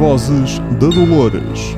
vozes 0.00 0.58
da 0.80 0.88
Dolores. 0.88 1.76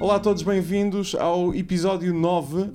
Olá 0.00 0.16
a 0.16 0.18
todos, 0.18 0.42
bem-vindos 0.42 1.14
ao 1.14 1.54
episódio 1.54 2.12
9 2.12 2.56
uh, 2.56 2.68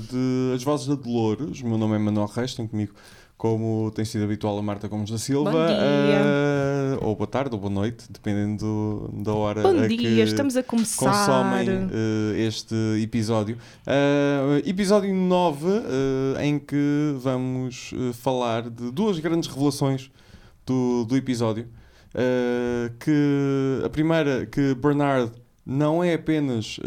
de 0.00 0.54
As 0.56 0.64
Vozes 0.64 0.88
da 0.88 0.96
Dolores. 0.96 1.60
O 1.60 1.68
meu 1.68 1.78
nome 1.78 1.94
é 1.94 1.98
Manuel 2.00 2.26
Reis, 2.26 2.52
tenho 2.56 2.68
comigo, 2.68 2.94
como 3.36 3.92
tem 3.92 4.04
sido 4.04 4.24
habitual, 4.24 4.58
a 4.58 4.62
Marta 4.62 4.88
Gomes 4.88 5.08
da 5.08 5.18
Silva. 5.18 5.52
Bom 5.52 5.66
dia. 5.66 5.76
Uh, 5.76 6.67
ou 7.00 7.14
boa 7.14 7.26
tarde 7.26 7.54
ou 7.54 7.60
boa 7.60 7.72
noite, 7.72 8.04
dependendo 8.10 8.64
do, 9.10 9.22
da 9.22 9.34
hora 9.34 9.62
Bom 9.62 9.70
a 9.70 9.86
dia, 9.86 9.96
que 9.96 10.20
estamos 10.20 10.56
a 10.56 10.62
começar. 10.62 11.10
consomem 11.10 11.68
uh, 11.68 12.36
este 12.36 12.74
episódio. 13.02 13.56
Uh, 13.86 14.68
episódio 14.68 15.14
9, 15.14 15.66
uh, 15.66 15.80
em 16.40 16.58
que 16.58 17.14
vamos 17.18 17.92
uh, 17.92 18.12
falar 18.12 18.68
de 18.68 18.90
duas 18.90 19.18
grandes 19.18 19.48
revelações 19.48 20.10
do, 20.66 21.04
do 21.04 21.16
episódio. 21.16 21.68
Que 22.98 23.82
a 23.84 23.88
primeira, 23.88 24.46
que 24.46 24.74
Bernard 24.74 25.30
não 25.64 26.02
é 26.02 26.14
apenas 26.14 26.80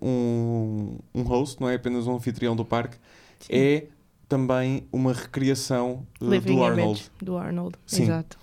um, 0.00 0.96
um 1.12 1.22
host, 1.22 1.60
não 1.60 1.68
é 1.68 1.74
apenas 1.74 2.06
um 2.06 2.14
anfitrião 2.14 2.56
do 2.56 2.64
parque, 2.64 2.96
Sim. 3.40 3.52
é 3.52 3.86
também 4.28 4.86
uma 4.90 5.12
recriação 5.12 6.06
uh, 6.20 6.40
do 6.40 6.64
Arnold. 6.64 7.10
Do 7.22 7.36
Arnold. 7.36 7.76
Sim. 7.86 8.04
Exato. 8.04 8.38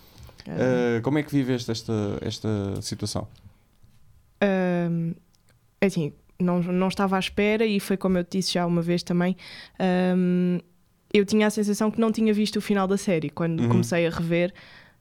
Uh, 0.47 0.97
Uh, 0.99 1.01
como 1.01 1.17
é 1.17 1.23
que 1.23 1.31
viveste 1.31 1.69
esta, 1.71 1.93
esta 2.21 2.49
situação? 2.81 3.27
um, 4.43 5.13
é 5.79 5.85
assim, 5.85 6.13
não, 6.39 6.61
não 6.61 6.87
estava 6.87 7.15
à 7.15 7.19
espera 7.19 7.65
e 7.65 7.79
foi 7.79 7.97
como 7.97 8.17
eu 8.17 8.23
te 8.23 8.37
disse 8.37 8.53
já 8.53 8.65
uma 8.65 8.81
vez 8.81 9.03
também. 9.03 9.35
um, 10.17 10.59
eu 11.13 11.25
tinha 11.25 11.47
a 11.47 11.49
sensação 11.49 11.91
que 11.91 11.99
não 11.99 12.11
tinha 12.11 12.33
visto 12.33 12.55
o 12.57 12.61
final 12.61 12.87
da 12.87 12.97
série 12.97 13.29
quando 13.29 13.61
Uhum. 13.61 13.69
comecei 13.69 14.07
a 14.07 14.09
rever. 14.09 14.53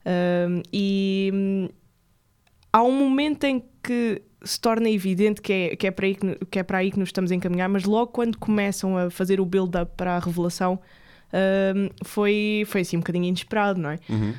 um, 0.05 0.61
e 0.73 1.31
hum, 1.33 1.69
há 2.73 2.83
um 2.83 2.91
momento 2.91 3.45
em 3.45 3.63
que 3.81 4.21
se 4.43 4.59
torna 4.59 4.89
evidente 4.89 5.41
que 5.41 5.53
é, 5.53 5.75
que, 5.75 5.87
é 5.87 5.91
para 5.91 6.07
aí 6.07 6.15
que, 6.15 6.45
que 6.49 6.59
é 6.59 6.63
para 6.63 6.79
aí 6.79 6.91
que 6.91 6.99
nos 6.99 7.09
estamos 7.09 7.31
a 7.31 7.35
encaminhar, 7.35 7.69
mas 7.69 7.83
logo 7.85 8.11
quando 8.11 8.37
começam 8.37 8.97
a 8.97 9.09
fazer 9.09 9.39
o 9.39 9.45
build-up 9.45 9.93
para 9.95 10.15
a 10.17 10.19
revelação, 10.19 10.79
um, 11.33 11.89
foi, 12.03 12.63
foi 12.67 12.81
assim 12.81 12.97
um 12.97 12.99
bocadinho 12.99 13.25
inesperado, 13.25 13.79
não 13.79 13.89
é? 13.91 13.99
Uhum. 14.09 14.33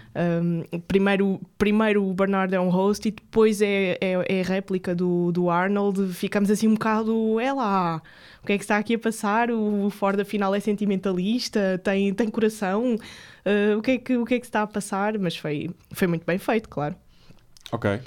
Um, 0.73 0.79
primeiro, 0.87 1.41
primeiro 1.57 2.05
o 2.07 2.13
Bernard 2.15 2.55
é 2.55 2.61
um 2.61 2.69
host 2.69 3.09
e 3.09 3.11
depois 3.11 3.61
é, 3.63 3.97
é, 4.01 4.25
é 4.29 4.41
a 4.41 4.45
réplica 4.45 4.95
do, 4.95 5.33
do 5.33 5.49
Arnold. 5.51 6.13
Ficamos 6.13 6.51
assim 6.51 6.69
um 6.69 6.75
bocado, 6.75 7.41
é 7.41 7.53
lá, 7.53 8.03
o 8.43 8.47
que 8.47 8.53
é 8.53 8.59
que 8.59 8.65
está 8.65 8.77
aqui 8.79 8.95
a 8.95 8.99
passar? 8.99 9.51
O 9.51 9.89
Ford 9.91 10.19
afinal 10.21 10.55
é 10.55 10.61
sentimentalista, 10.61 11.81
tem, 11.83 12.13
tem 12.15 12.29
coração, 12.29 12.97
Uh, 13.45 13.77
o, 13.77 13.83
que 13.83 13.91
é 13.91 13.99
que, 13.99 14.17
o 14.17 14.25
que 14.25 14.35
é 14.35 14.39
que 14.39 14.47
se 14.47 14.51
está 14.51 14.63
a 14.63 14.67
passar? 14.69 15.19
Mas 15.19 15.37
foi, 15.37 15.69
foi 15.91 16.07
muito 16.07 16.25
bem 16.25 16.39
feito, 16.39 16.69
claro. 16.69 16.95
Ok. 17.73 17.99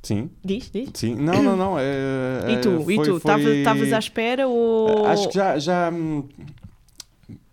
Sim, 0.00 0.30
Diz, 0.44 0.70
diz. 0.70 0.90
sim. 0.94 1.16
Não, 1.16 1.42
não, 1.42 1.56
não. 1.56 1.76
É, 1.76 2.52
E 2.52 2.60
tu, 2.60 2.68
é, 2.88 2.92
e 2.92 2.96
foi- 2.96 3.04
tu? 3.04 3.18
foi- 3.18 3.58
Estavas 3.58 3.92
à 3.92 3.98
espera 3.98 4.46
ou. 4.46 5.06
Acho 5.06 5.28
que 5.28 5.34
já. 5.34 5.58
já 5.58 5.90
hum, 5.90 6.28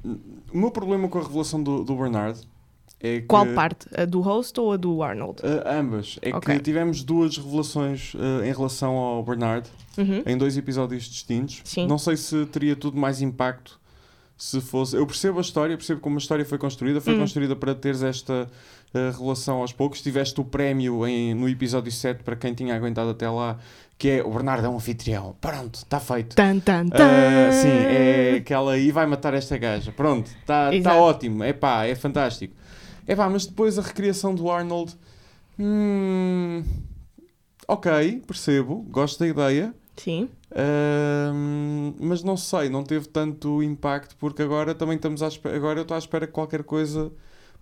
o 0.04 0.58
meu 0.58 0.72
problema 0.72 1.08
com 1.08 1.18
a 1.20 1.22
revelação 1.24 1.62
do, 1.62 1.84
do 1.84 1.96
Bernard 1.96 2.40
é 3.00 3.22
que. 3.22 3.28
Qual 3.28 3.46
parte? 3.48 3.88
A 3.96 4.06
do 4.06 4.22
host 4.22 4.60
ou 4.60 4.72
a 4.74 4.78
do 4.78 5.02
Arnold? 5.02 5.42
Uh, 5.42 5.68
ambas. 5.68 6.20
É 6.22 6.34
Ok. 6.36 6.56
que 6.56 6.62
tivemos 6.64 7.04
duas 7.04 7.38
revelações 7.38 8.14
uh, 8.14 8.44
em 8.44 8.52
relação 8.54 8.96
ao 8.96 9.24
Bernard 9.24 9.70
Uhum. 9.98 10.24
em 10.26 10.38
dois 10.38 10.56
episódios 10.56 11.04
distintos. 11.04 11.62
Sim. 11.66 11.86
Não 11.86 11.98
sei 11.98 12.16
se 12.16 12.46
teria 12.46 12.76
tudo 12.78 12.98
mais 12.98 13.22
impacto 13.22 13.78
se 14.38 14.62
fosse. 14.62 14.96
Eu 14.96 15.06
percebo 15.06 15.38
a 15.38 15.42
história, 15.42 15.76
percebo 15.78 16.00
como 16.00 16.16
a 16.16 16.18
história 16.20 16.46
foi 16.46 16.58
construída. 16.58 17.02
Foi 17.02 17.14
Hum. 17.16 17.20
construída 17.20 17.56
para 17.56 17.76
teres 17.76 18.02
esta 18.02 18.48
uh, 18.94 19.20
relação 19.20 19.58
aos 19.62 19.74
poucos. 19.74 20.02
Tiveste 20.02 20.40
o 20.40 20.46
prémio 20.46 21.06
em- 21.06 21.34
no 21.34 21.48
episódio 21.50 21.92
7 21.92 22.24
para 22.24 22.36
quem 22.36 22.54
tinha 22.54 22.74
aguentado 22.76 23.10
até 23.10 23.30
lá, 23.30 23.60
que 24.02 24.10
é 24.10 24.24
o 24.24 24.32
Bernardo 24.32 24.66
é 24.66 24.70
um 24.70 24.78
anfitrião. 24.78 25.36
Pronto, 25.40 25.76
está 25.76 26.00
feito. 26.00 26.36
Tan, 26.36 26.58
tan, 26.58 26.88
tan. 26.90 27.04
Ah, 27.06 27.52
sim, 27.52 27.68
é 27.68 28.38
aquela 28.38 28.72
aí 28.72 28.92
vai 28.92 29.06
matar 29.06 29.36
esta 29.36 29.56
gaja. 29.60 29.92
Pronto, 29.92 30.26
está 30.26 30.70
tá 30.70 30.76
Exato. 30.76 30.98
ótimo. 30.98 31.44
É 31.44 31.54
pá, 31.54 31.86
é 31.86 31.94
fantástico. 31.94 32.56
É 33.06 33.16
pá, 33.16 33.30
mas 33.30 33.46
depois 33.46 33.78
a 33.78 33.82
recriação 33.84 34.34
do 34.34 34.50
Arnold. 34.50 34.98
hum, 35.60 36.64
ok, 37.68 38.24
percebo, 38.26 38.78
gosto 38.90 39.20
da 39.20 39.28
ideia. 39.28 39.72
Sim. 39.98 40.28
Ahm, 40.56 41.94
mas 42.00 42.24
não 42.24 42.36
sei, 42.36 42.70
não 42.70 42.84
teve 42.84 43.08
tanto 43.08 43.62
impacto 43.62 44.16
porque 44.18 44.42
agora 44.42 44.74
também 44.74 44.96
estamos 44.96 45.22
à 45.22 45.28
espera, 45.28 45.56
agora 45.56 45.78
eu 45.78 45.84
estou 45.84 45.94
à 45.94 46.00
espera 46.00 46.26
que 46.26 46.34
qualquer 46.34 46.64
coisa 46.64 47.12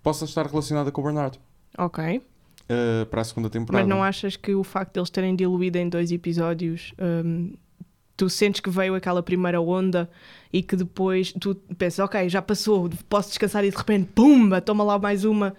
possa 0.02 0.24
estar 0.24 0.46
relacionada 0.46 0.90
com 0.90 1.02
o 1.02 1.04
Bernardo 1.04 1.38
Ok. 1.76 2.22
Ah, 2.70 3.06
para 3.06 3.20
a 3.20 3.24
segunda 3.24 3.50
temporada. 3.50 3.84
Mas 3.84 3.88
não 3.96 4.02
achas 4.02 4.36
que 4.36 4.54
o 4.54 4.62
facto 4.64 4.94
de 4.94 5.00
eles 5.00 5.10
terem 5.10 5.34
diluído 5.36 5.76
em 5.78 5.88
dois 5.88 6.10
episódios, 6.12 6.94
hum, 7.24 7.52
tu 8.16 8.28
sentes 8.28 8.60
que 8.60 8.68
veio 8.68 8.94
aquela 8.94 9.22
primeira 9.22 9.58
onda 9.62 10.08
e 10.52 10.62
que 10.62 10.76
depois 10.76 11.32
tu 11.32 11.54
pensas, 11.78 12.00
ok, 12.04 12.28
já 12.28 12.42
passou, 12.42 12.90
posso 13.08 13.28
descansar 13.30 13.64
e 13.64 13.70
de 13.70 13.76
repente, 13.76 14.10
pumba, 14.14 14.60
toma 14.60 14.84
lá 14.84 14.98
mais 14.98 15.24
uma, 15.24 15.54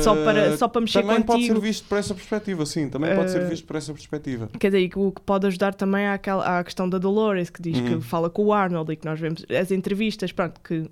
só 0.00 0.14
para, 0.14 0.52
Ah, 0.52 0.56
só 0.56 0.68
para 0.68 0.80
mexer 0.82 1.02
também 1.02 1.22
pode 1.22 1.42
ser 1.42 1.48
contigo. 1.48 1.60
visto 1.66 1.88
por 1.88 1.98
essa 1.98 2.14
perspectiva, 2.14 2.64
sim, 2.66 2.88
também 2.88 3.16
pode 3.16 3.32
ser 3.32 3.40
Ah, 3.42 3.46
visto 3.48 3.66
por 3.66 3.74
essa 3.74 3.92
perspectiva. 3.92 4.48
Quer 4.60 4.68
dizer, 4.68 4.80
e 4.84 4.90
o 4.94 5.10
que 5.10 5.22
pode 5.22 5.46
ajudar 5.48 5.74
também 5.74 6.06
àquela, 6.06 6.58
à 6.60 6.62
questão 6.62 6.88
da 6.88 6.98
Dolores, 6.98 7.50
que 7.50 7.60
diz 7.60 7.78
Uhum. 7.80 7.98
que 7.98 8.00
fala 8.06 8.30
com 8.30 8.44
o 8.44 8.52
Arnold 8.52 8.92
e 8.92 8.96
que 8.96 9.04
nós 9.06 9.18
vemos 9.18 9.44
as 9.50 9.72
entrevistas, 9.72 10.30
pronto, 10.30 10.60
que 10.60 10.88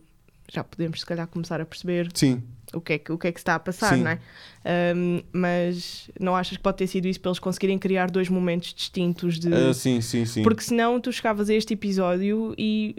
já 0.53 0.63
podemos 0.63 1.01
se 1.01 1.07
calhar 1.07 1.27
começar 1.27 1.61
a 1.61 1.65
perceber 1.65 2.09
Sim, 2.15 2.43
o 2.75 2.81
que 2.81 2.93
é 2.95 2.99
que, 2.99 3.13
o 3.13 3.19
que, 3.19 3.29
é 3.29 3.33
que 3.33 3.39
está 3.39 3.55
a 3.55 3.59
passar, 3.59 3.97
Sim. 3.97 4.03
não 4.03 4.11
é? 4.11 4.19
Hum, 4.95 5.23
mas 5.33 6.11
não 6.21 6.37
achas 6.37 6.57
que 6.57 6.63
pode 6.63 6.77
ter 6.77 6.87
sido 6.87 7.07
isso 7.07 7.21
para 7.21 7.31
eles 7.31 7.39
conseguirem 7.39 7.79
criar 7.79 8.11
dois 8.11 8.29
momentos 8.29 8.75
distintos 8.75 9.39
de. 9.39 9.53
ah, 9.53 9.73
sim, 9.73 10.01
sim, 10.01 10.25
sim. 10.25 10.43
Porque 10.43 10.63
senão 10.63 11.01
tu 11.01 11.13
chegavas 11.13 11.49
a 11.49 11.55
este 11.55 11.75
episódio 11.75 12.55
e 12.59 12.95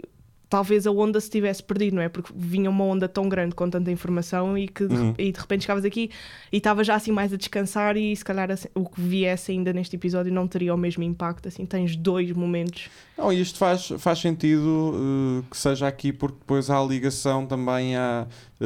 talvez 0.54 0.86
a 0.86 0.90
onda 0.92 1.18
se 1.20 1.28
tivesse 1.28 1.60
perdido, 1.64 1.96
não 1.96 2.02
é? 2.02 2.08
Porque 2.08 2.32
vinha 2.32 2.70
uma 2.70 2.84
onda 2.84 3.08
tão 3.08 3.28
grande 3.28 3.56
com 3.56 3.68
tanta 3.68 3.90
informação 3.90 4.56
e 4.56 4.68
que 4.68 4.86
de, 4.86 4.94
Uhum. 4.94 5.14
e 5.18 5.32
de 5.32 5.40
repente 5.40 5.62
chegavas 5.62 5.84
aqui 5.84 6.10
e 6.52 6.58
estavas 6.58 6.86
já 6.86 6.94
assim 6.94 7.10
mais 7.10 7.32
a 7.32 7.36
descansar 7.36 7.96
e 7.96 8.14
se 8.14 8.24
calhar 8.24 8.48
assim, 8.52 8.68
o 8.72 8.84
que 8.88 9.00
viesse 9.00 9.50
ainda 9.50 9.72
neste 9.72 9.96
episódio 9.96 10.32
não 10.32 10.46
teria 10.46 10.72
o 10.72 10.78
mesmo 10.78 11.02
impacto. 11.02 11.48
Assim, 11.48 11.66
tens 11.66 11.96
dois 11.96 12.30
momentos. 12.30 12.88
Não, 13.18 13.32
e 13.32 13.40
isto 13.40 13.58
faz, 13.58 13.88
faz 13.98 14.20
sentido 14.20 14.92
uh, 14.94 15.44
que 15.50 15.56
seja 15.56 15.88
aqui, 15.88 16.12
porque 16.12 16.36
depois 16.38 16.70
há 16.70 16.78
a 16.80 16.84
ligação 16.84 17.46
também 17.46 17.96
a. 17.96 18.26
uh, 18.60 18.64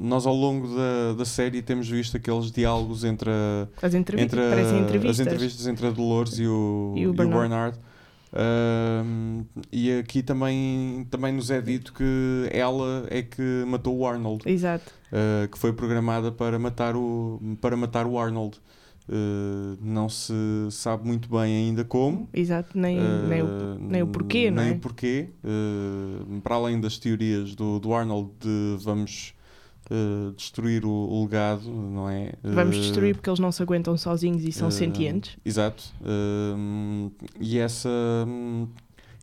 nós, 0.00 0.26
ao 0.26 0.34
longo 0.34 0.66
da, 0.74 1.12
da 1.18 1.24
série, 1.24 1.62
temos 1.62 1.88
visto 1.88 2.16
aqueles 2.16 2.50
diálogos 2.50 3.04
entre, 3.04 3.30
a- 3.30 3.68
As 3.80 3.94
entrevistas 3.94 4.38
entre 4.38 4.40
a- 4.40 4.78
entrevistas. 4.80 5.10
as 5.20 5.26
entrevistas 5.26 5.66
entre 5.68 5.86
a 5.86 5.90
Dolores 5.90 6.38
e 6.38 6.46
o, 6.48 6.94
E 6.96 7.00
o 7.00 7.02
e 7.02 7.06
o 7.08 7.12
Bernard. 7.12 7.78
Um, 8.36 9.46
e 9.72 9.98
aqui 9.98 10.22
também, 10.22 11.06
também 11.10 11.32
nos 11.32 11.50
é 11.50 11.60
dito 11.62 11.94
que 11.94 12.48
ela 12.52 13.06
é 13.08 13.22
que 13.22 13.64
matou 13.66 13.96
o 13.96 14.06
Arnold, 14.06 14.46
Exato. 14.46 14.92
uh, 15.10 15.48
que 15.48 15.58
foi 15.58 15.72
programada 15.72 16.30
para 16.30 16.58
matar 16.58 16.96
o, 16.96 17.40
para 17.60 17.76
matar 17.76 18.06
o 18.06 18.18
Arnold. 18.18 18.58
Uh, 19.08 19.78
não 19.80 20.08
se 20.08 20.34
sabe 20.70 21.06
muito 21.06 21.30
bem 21.30 21.68
ainda 21.68 21.84
como, 21.84 22.28
Exato, 22.34 22.76
nem, 22.76 22.98
nem, 23.00 23.40
o, 23.40 23.46
Uh, 23.46 23.78
nem 23.78 24.02
o 24.02 24.06
porquê, 24.08 24.50
não 24.50 24.62
nem 24.62 24.72
é? 24.72 24.76
o 24.76 24.80
porquê. 24.80 25.28
Uh, 25.44 26.40
para 26.40 26.56
além 26.56 26.80
das 26.80 26.98
teorias 26.98 27.54
do, 27.54 27.78
do 27.78 27.94
Arnold 27.94 28.30
de 28.40 28.76
vamos 28.80 29.32
uh, 29.90 30.32
destruir 30.32 30.84
o, 30.84 30.90
o 30.90 31.24
legado, 31.24 31.70
não 31.70 32.08
é? 32.08 32.32
Vamos 32.42 32.76
Uh, 32.76 32.80
destruir 32.80 33.14
porque 33.14 33.28
eles 33.30 33.40
não 33.40 33.52
se 33.52 33.62
aguentam 33.62 33.96
sozinhos 33.96 34.42
e 34.44 34.52
são 34.52 34.68
uh, 34.68 34.72
sentientes. 34.72 35.36
Exato. 35.44 35.84
E 37.40 37.58
essa, 37.58 37.88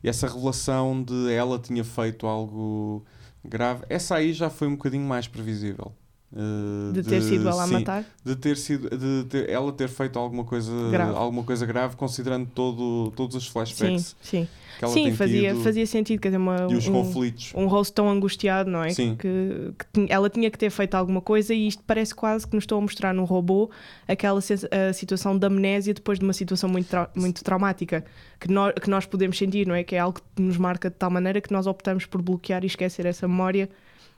essa 0.03 0.27
revelação 0.27 1.03
de 1.03 1.31
ela 1.31 1.59
tinha 1.59 1.83
feito 1.83 2.27
algo 2.27 3.03
grave, 3.43 3.83
essa 3.89 4.15
aí 4.15 4.33
já 4.33 4.49
foi 4.49 4.67
um 4.67 4.75
bocadinho 4.75 5.05
mais 5.05 5.27
previsível. 5.27 5.91
Uh, 6.35 6.91
De 6.93 7.03
ter 7.03 7.21
sido 7.21 7.47
ela 7.47 7.63
a 7.63 7.67
sim, 7.67 7.73
matar. 7.73 8.03
de 8.25 8.35
ter 8.35 8.57
sido 8.57 8.89
de 8.97 9.23
ter- 9.29 9.47
ela 9.51 9.71
ter 9.71 9.87
feito 9.87 10.17
alguma 10.17 10.43
coisa 10.43 10.71
Grave. 10.89 11.15
alguma 11.15 11.43
coisa 11.43 11.63
grave 11.63 11.95
considerando 11.95 12.49
todo, 12.55 13.13
todos 13.15 13.35
os 13.35 13.43
Sim, 13.45 13.51
flashbacks 13.51 14.15
sim. 14.19 14.47
que 14.79 14.83
ela 14.83 14.91
Sim, 14.93 15.03
tem 15.03 15.15
fazia, 15.15 15.51
tido 15.53 15.63
fazia 15.63 15.85
sentido. 15.85 16.19
Quer 16.19 16.29
dizer, 16.29 16.37
uma, 16.37 16.65
e 16.71 16.75
os 16.75 16.87
um, 16.87 16.91
conflitos. 16.93 17.51
um 17.53 17.67
rosto 17.67 17.93
tão 17.93 18.09
angustiado, 18.09 18.67
não 18.67 18.83
é? 18.83 18.89
Sim. 18.89 19.15
Que, 19.15 19.73
que 19.93 20.11
ela 20.11 20.27
tinha 20.27 20.49
que 20.49 20.57
ter 20.57 20.71
feito 20.71 20.95
alguma 20.95 21.21
coisa 21.21 21.53
e 21.53 21.67
isto 21.67 21.83
parece 21.85 22.15
quase 22.15 22.47
que 22.47 22.55
nos 22.55 22.63
estão 22.63 22.79
a 22.79 22.81
mostrar 22.81 23.13
no 23.13 23.25
robô 23.25 23.69
aquela 24.07 24.39
a 24.39 24.93
situação 24.93 25.37
de 25.37 25.45
amnésia 25.45 25.93
depois 25.93 26.17
de 26.17 26.25
uma 26.25 26.33
situação 26.33 26.67
muito, 26.67 26.87
trau- 26.87 27.09
muito 27.15 27.43
traumática 27.43 28.03
que 28.39 28.51
nós, 28.51 28.73
que 28.81 28.89
nós 28.89 29.05
podemos 29.05 29.37
sentir, 29.37 29.67
não 29.67 29.75
é? 29.75 29.83
Que 29.83 29.95
é 29.95 29.99
algo 29.99 30.19
que 30.35 30.41
nos 30.41 30.57
marca 30.57 30.89
de 30.89 30.95
tal 30.95 31.11
maneira 31.11 31.39
que 31.39 31.53
nós 31.53 31.67
optamos 31.67 32.07
por 32.07 32.23
bloquear 32.23 32.63
e 32.63 32.65
esquecer 32.67 33.05
essa 33.05 33.27
memória 33.27 33.69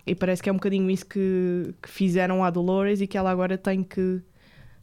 e 0.05 0.13
parece 0.15 0.41
que 0.43 0.49
é 0.49 0.51
um 0.51 0.55
bocadinho 0.55 0.89
isso 0.89 1.05
que, 1.05 1.73
que 1.81 1.89
fizeram 1.89 2.43
à 2.43 2.49
Dolores 2.49 3.01
e 3.01 3.07
que 3.07 3.17
ela 3.17 3.31
agora 3.31 3.57
tem 3.57 3.83
que 3.83 4.21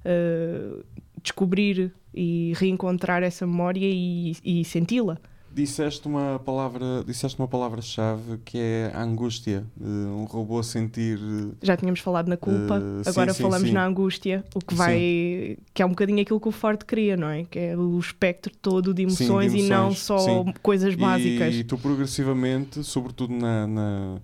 eh, 0.05 0.83
descobrir 1.23 1.93
e 2.15 2.53
reencontrar 2.57 3.23
essa 3.23 3.47
memória 3.47 3.81
e, 3.87 4.37
e 4.45 4.65
senti-la. 4.65 5.17
disseste 5.55 6.07
uma 6.07 6.39
palavra, 6.39 7.05
disseste 7.07 7.39
uma 7.39 7.47
palavra-chave 7.47 8.39
que 8.45 8.59
é 8.59 8.91
a 8.95 9.03
angústia. 9.03 9.65
Uh, 9.81 10.21
um 10.21 10.25
robô 10.25 10.63
sentir. 10.63 11.19
Uh, 11.19 11.55
Já 11.63 11.77
tínhamos 11.77 12.01
falado 12.01 12.29
na 12.29 12.37
culpa, 12.37 12.79
Uh, 12.81 13.03
agora 13.07 13.33
sim, 13.33 13.43
falamos 13.43 13.69
sim. 13.69 13.75
na 13.75 13.87
angústia, 13.87 14.45
o 14.55 14.59
que 14.59 14.75
vai. 14.75 15.57
que 15.73 15.83
é 15.83 15.87
um 15.87 15.91
bocadinho 15.91 16.21
aquilo 16.21 16.41
que 16.41 16.49
o 16.49 16.53
Ford 16.53 16.83
queria, 16.85 17.17
não 17.17 17.29
é? 17.29 17.45
Que 17.45 17.59
é 17.59 17.77
o 17.77 17.99
espectro 17.99 18.53
todo 18.61 18.93
de 18.93 19.03
Sim, 19.03 19.17
de 19.17 19.23
emoções, 19.23 19.55
e 19.55 19.63
não 19.63 19.87
emoções, 19.87 19.99
só 19.99 20.45
coisas 20.63 20.95
básicas. 20.95 21.55
E 21.55 21.65
tu 21.65 21.79
progressivamente, 21.79 22.83
sobretudo 22.83 23.35
na, 23.35 23.67
na, 23.67 24.21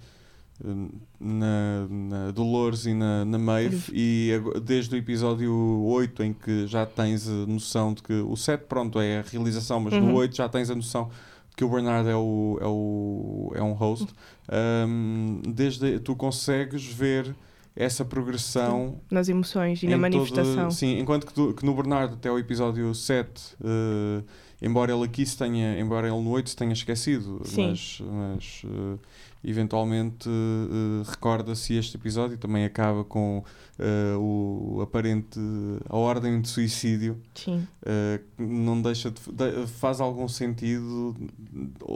na, 1.21 1.87
na 1.89 2.31
Dolores 2.33 2.87
e 2.87 2.95
na, 2.95 3.25
na 3.25 3.39
Maeve, 3.39 3.93
e 3.93 4.31
desde 4.65 4.95
o 4.95 4.99
episódio 4.99 5.53
8, 5.85 6.23
em 6.23 6.33
que 6.33 6.67
já 6.67 6.85
tens 6.87 7.29
a 7.29 7.33
noção 7.47 7.93
de 7.95 8.03
que 8.03 8.13
o 8.13 8.37
7, 8.37 8.65
pronto, 8.69 9.01
é 9.01 9.19
a 9.19 9.23
realização, 9.23 9.81
mas 9.81 9.95
Uhum. 9.95 10.01
no 10.09 10.15
8 10.15 10.37
já 10.37 10.49
tens 10.49 10.71
a 10.71 10.75
noção 10.75 11.11
de 11.51 11.57
que 11.57 11.65
o 11.65 11.69
Bernard 11.69 12.09
é, 12.09 12.15
o, 12.17 12.59
é, 12.61 12.67
o, 12.67 13.53
é 13.57 13.63
um 13.63 13.73
host, 13.73 14.07
um, 14.87 15.41
desde 15.47 15.99
tu 16.01 16.15
consegues 16.17 16.85
ver 16.85 17.35
essa 17.75 18.05
progressão 18.05 19.01
Nas 19.11 19.29
emoções 19.29 19.83
e 19.83 19.87
na 19.87 19.93
em 19.93 19.95
todo- 19.95 20.01
manifestação. 20.01 20.71
sim, 20.71 20.99
enquanto 20.99 21.27
que, 21.27 21.33
tu- 21.33 21.55
que 21.55 21.65
no 21.65 21.75
Bernardo, 21.75 22.15
até 22.15 22.31
o 22.31 22.37
episódio 22.39 22.93
7, 22.93 23.55
eh, 23.63 24.23
embora 24.61 24.93
ele 24.93 25.05
aqui 25.05 25.25
se 25.25 25.39
tenha, 25.39 25.79
embora 25.79 26.09
ele 26.09 26.21
no 26.21 26.31
8 26.31 26.51
se 26.51 26.57
tenha 26.57 26.73
esquecido, 26.73 27.41
Sim. 27.45 27.69
mas, 27.69 28.03
mas 28.05 28.63
eh, 28.65 28.99
eventualmente 29.45 30.29
eh, 30.29 31.03
recorda-se 31.09 31.75
este 31.75 31.97
episódio 31.97 32.37
também 32.39 32.65
acaba 32.65 33.05
com 33.05 33.43
eh, 33.79 34.15
o 34.19 34.81
aparente, 34.83 35.39
a 35.89 35.97
ordem 35.97 36.41
de 36.41 36.49
suicídio, 36.49 37.17
Sim. 37.35 37.67
que 38.37 38.43
não 38.43 38.81
deixa 38.83 39.11
de, 39.11 39.21
de- 39.33 39.67
faz 39.67 40.01
algum 40.01 40.27
sentido 40.29 41.15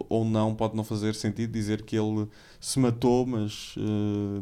ou 0.08 0.24
não, 0.24 0.54
pode 0.54 0.76
não 0.76 0.84
fazer 0.84 1.14
sentido 1.14 1.52
dizer 1.52 1.82
que 1.82 1.96
ele 1.96 2.26
se 2.60 2.78
matou, 2.78 3.26
mas 3.26 3.74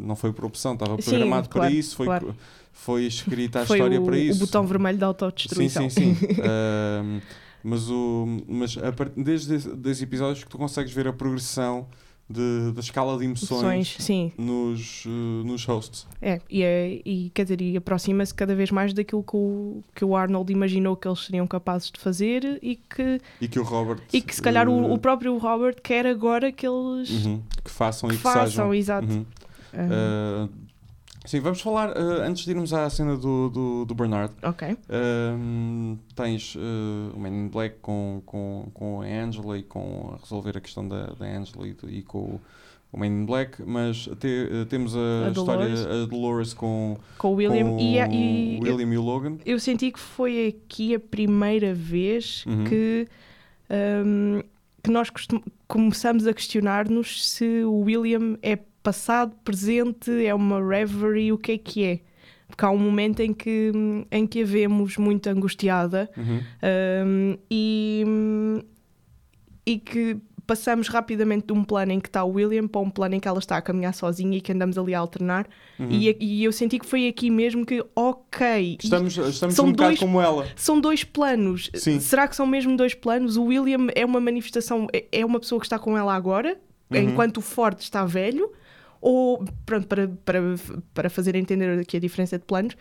não 0.00 0.14
foi 0.14 0.32
por 0.32 0.44
opção, 0.44 0.74
estava 0.74 0.96
Sim, 1.00 1.10
programado 1.10 1.48
para 1.48 1.60
claro, 1.60 1.74
isso, 1.74 1.96
foi, 1.96 2.06
claro. 2.06 2.36
foi 2.72 3.04
escrita 3.06 3.60
a 3.62 3.66
Foi 3.66 3.78
história 3.78 4.00
o, 4.00 4.04
para 4.04 4.18
isso. 4.18 4.36
o 4.42 4.46
botão 4.46 4.66
vermelho 4.66 4.98
da 4.98 5.06
Sim, 5.06 5.08
autodestruição. 5.08 5.90
sim, 5.90 6.14
sim. 6.14 6.26
Ahm, 6.42 7.20
mas 7.64 7.88
o, 7.90 8.26
mas 8.48 8.76
a 8.78 8.90
desde 9.16 9.54
esse- 9.54 9.74
desses 9.76 10.02
episódios 10.02 10.44
que 10.44 10.50
tu 10.50 10.56
consegues 10.58 10.92
ver 10.92 11.06
a 11.08 11.12
progressão 11.12 11.86
de, 12.30 12.70
da 12.72 12.80
escala 12.80 13.18
de 13.18 13.24
emoções, 13.24 13.96
Emoções, 13.98 14.32
nos, 14.38 15.04
eh, 15.06 15.08
nos 15.44 15.64
hosts. 15.64 16.06
É, 16.22 16.40
e, 16.48 16.62
é, 16.62 17.00
e 17.04 17.30
quer 17.34 17.42
dizer, 17.42 17.60
e 17.60 17.76
aproxima-se 17.76 18.32
cada 18.32 18.54
vez 18.54 18.70
mais 18.70 18.92
daquilo 18.94 19.22
que 19.24 19.36
o, 19.36 19.82
que 19.94 20.04
o 20.04 20.14
Arnold 20.16 20.52
imaginou 20.52 20.96
que 20.96 21.08
eles 21.08 21.24
seriam 21.26 21.46
capazes 21.46 21.90
de 21.90 21.98
fazer 21.98 22.58
e 22.62 22.76
que, 22.76 23.20
E 23.40 23.48
que 23.48 23.58
o 23.58 23.64
Robert. 23.64 24.00
e 24.12 24.20
que 24.20 24.34
se 24.34 24.40
calhar 24.40 24.68
o, 24.68 24.84
eh, 24.88 24.92
o 24.92 24.98
próprio 24.98 25.36
Robert 25.38 25.76
quer 25.82 26.06
agora 26.06 26.52
que 26.52 26.66
eles 26.66 27.10
uhum, 27.26 27.42
que 27.64 27.70
façam 27.70 28.08
que 28.08 28.14
e 28.14 28.18
que 28.18 28.22
façam, 28.22 28.46
sejam. 28.48 28.74
exato. 28.74 29.08
Uhum. 29.08 29.26
Ah, 29.72 30.48
Uh, 30.48 30.69
sim, 31.24 31.40
vamos 31.40 31.60
falar, 31.60 31.90
uh, 31.90 32.22
antes 32.22 32.44
de 32.44 32.50
irmos 32.50 32.72
à 32.72 32.88
cena 32.90 33.16
do, 33.16 33.48
do, 33.50 33.84
do 33.84 33.94
Bernard, 33.94 34.32
ok. 34.42 34.76
um, 34.90 35.98
tens 36.14 36.54
uh, 36.56 36.58
o 37.14 37.18
Man 37.20 37.28
in 37.28 37.48
Black 37.48 37.76
com, 37.82 38.22
com, 38.26 38.68
com 38.72 39.02
a 39.02 39.06
Angela 39.06 39.58
e 39.58 39.62
com 39.62 40.14
a 40.14 40.20
resolver 40.22 40.56
a 40.56 40.60
questão 40.60 40.86
da, 40.86 41.06
da 41.12 41.26
Angela 41.26 41.66
e, 41.68 41.76
e 41.88 42.02
com 42.02 42.40
o, 42.92 42.98
Man 42.98 43.06
in 43.06 43.24
Black, 43.26 43.62
mas 43.64 44.08
te- 44.18 44.48
uh, 44.50 44.66
temos 44.66 44.96
a, 44.96 45.26
A 45.26 45.30
história 45.30 45.66
Dolores. 45.68 45.86
a 45.86 46.06
Dolores 46.06 46.54
com, 46.54 46.96
Com 47.18 47.28
o 47.32 47.34
William 47.34 47.68
com 47.70 47.78
e, 47.78 47.98
e 47.98 48.58
o 48.58 48.62
William 48.64 48.92
e 48.94 48.98
o 48.98 49.02
Logan. 49.02 49.38
eu 49.46 49.60
senti 49.60 49.92
que 49.92 50.00
foi 50.00 50.48
aqui 50.48 50.94
a 50.94 51.00
primeira 51.00 51.72
vez 51.74 52.44
Uhum. 52.46 52.64
que, 52.64 53.06
hum, 54.04 54.42
que 54.82 54.90
nós 54.90 55.08
começamos 55.68 56.26
a 56.26 56.32
questionar-nos 56.34 57.30
se 57.30 57.62
o 57.64 57.80
William 57.80 58.36
é 58.42 58.58
passado, 58.82 59.34
presente, 59.44 60.10
é 60.24 60.34
uma 60.34 60.60
reverie, 60.66 61.32
o 61.32 61.38
que 61.38 61.52
é 61.52 61.58
que 61.58 61.84
é. 61.84 62.00
Porque 62.48 62.64
há 62.64 62.70
um 62.70 62.78
momento 62.78 63.20
em 63.20 63.32
que, 63.32 63.70
em 64.10 64.26
que 64.26 64.42
a 64.42 64.44
vemos 64.44 64.96
muito 64.96 65.28
angustiada 65.28 66.10
Uhum. 66.16 66.40
hum, 67.06 67.36
e, 67.50 68.04
e 69.64 69.78
que 69.78 70.16
passamos 70.46 70.88
rapidamente 70.88 71.46
de 71.46 71.52
um 71.52 71.62
plano 71.62 71.92
em 71.92 72.00
que 72.00 72.08
está 72.08 72.24
o 72.24 72.32
William 72.32 72.66
para 72.66 72.80
um 72.80 72.90
plano 72.90 73.14
em 73.14 73.20
que 73.20 73.28
ela 73.28 73.38
está 73.38 73.56
a 73.56 73.62
caminhar 73.62 73.94
sozinha 73.94 74.36
e 74.36 74.40
que 74.40 74.50
andamos 74.50 74.76
ali 74.76 74.92
a 74.92 74.98
alternar. 74.98 75.46
Uhum. 75.78 75.86
E, 75.92 76.16
e 76.20 76.42
eu 76.42 76.50
senti 76.50 76.80
que 76.80 76.86
foi 76.86 77.06
aqui 77.06 77.30
mesmo 77.30 77.64
que, 77.64 77.84
ok, 77.94 78.76
Estamos, 78.82 79.16
estamos 79.16 79.54
são 79.54 79.66
um 79.66 79.70
bocado 79.70 79.90
dois- 79.90 80.00
como 80.00 80.20
ela. 80.20 80.48
são 80.56 80.80
dois 80.80 81.04
planos. 81.04 81.70
Sim. 81.74 82.00
Será 82.00 82.26
que 82.26 82.34
são 82.34 82.46
mesmo 82.46 82.76
dois 82.76 82.94
planos? 82.94 83.36
O 83.36 83.44
William 83.44 83.86
é 83.94 84.04
uma 84.04 84.20
manifestação, 84.20 84.88
é- 84.92 85.04
é 85.12 85.24
uma 85.24 85.38
pessoa 85.38 85.60
que 85.60 85.66
está 85.66 85.78
com 85.78 85.96
ela 85.96 86.12
agora, 86.12 86.58
Uhum. 86.90 86.98
enquanto 86.98 87.36
o 87.36 87.40
Ford 87.40 87.78
está 87.78 88.04
velho, 88.04 88.50
ou 89.00 89.44
pronto, 89.64 89.86
para, 89.86 90.08
para, 90.24 90.40
para 90.92 91.10
fazer 91.10 91.34
entender 91.34 91.78
aqui 91.78 91.96
a 91.96 92.00
diferença 92.00 92.38
de 92.38 92.44
planos, 92.44 92.76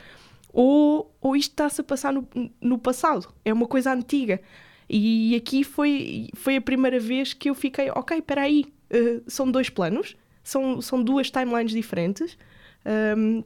ou, 0.51 1.16
ou 1.21 1.36
isto 1.36 1.51
está-se 1.51 1.81
a 1.81 1.83
passar 1.83 2.12
no, 2.12 2.27
no 2.60 2.77
passado, 2.77 3.27
é 3.45 3.54
uma 3.54 3.68
coisa 3.68 3.94
antiga. 3.94 4.42
E 4.89 5.36
aqui 5.36 5.63
foi, 5.63 6.30
foi 6.33 6.56
a 6.56 6.62
primeira 6.62 7.00
vez 7.00 7.33
que 7.33 7.50
eu 7.50 7.54
fiquei, 7.54 7.92
ok, 7.92 8.18
espera 8.18 8.42
aí, 8.42 8.66
eh, 8.89 9.21
são 9.27 9.50
dois 9.50 9.69
planos, 9.69 10.18
são, 10.44 10.81
são 10.81 11.04
duas 11.04 11.30
timelines 11.30 11.71
diferentes. 11.71 12.36
Ahm, 12.83 13.44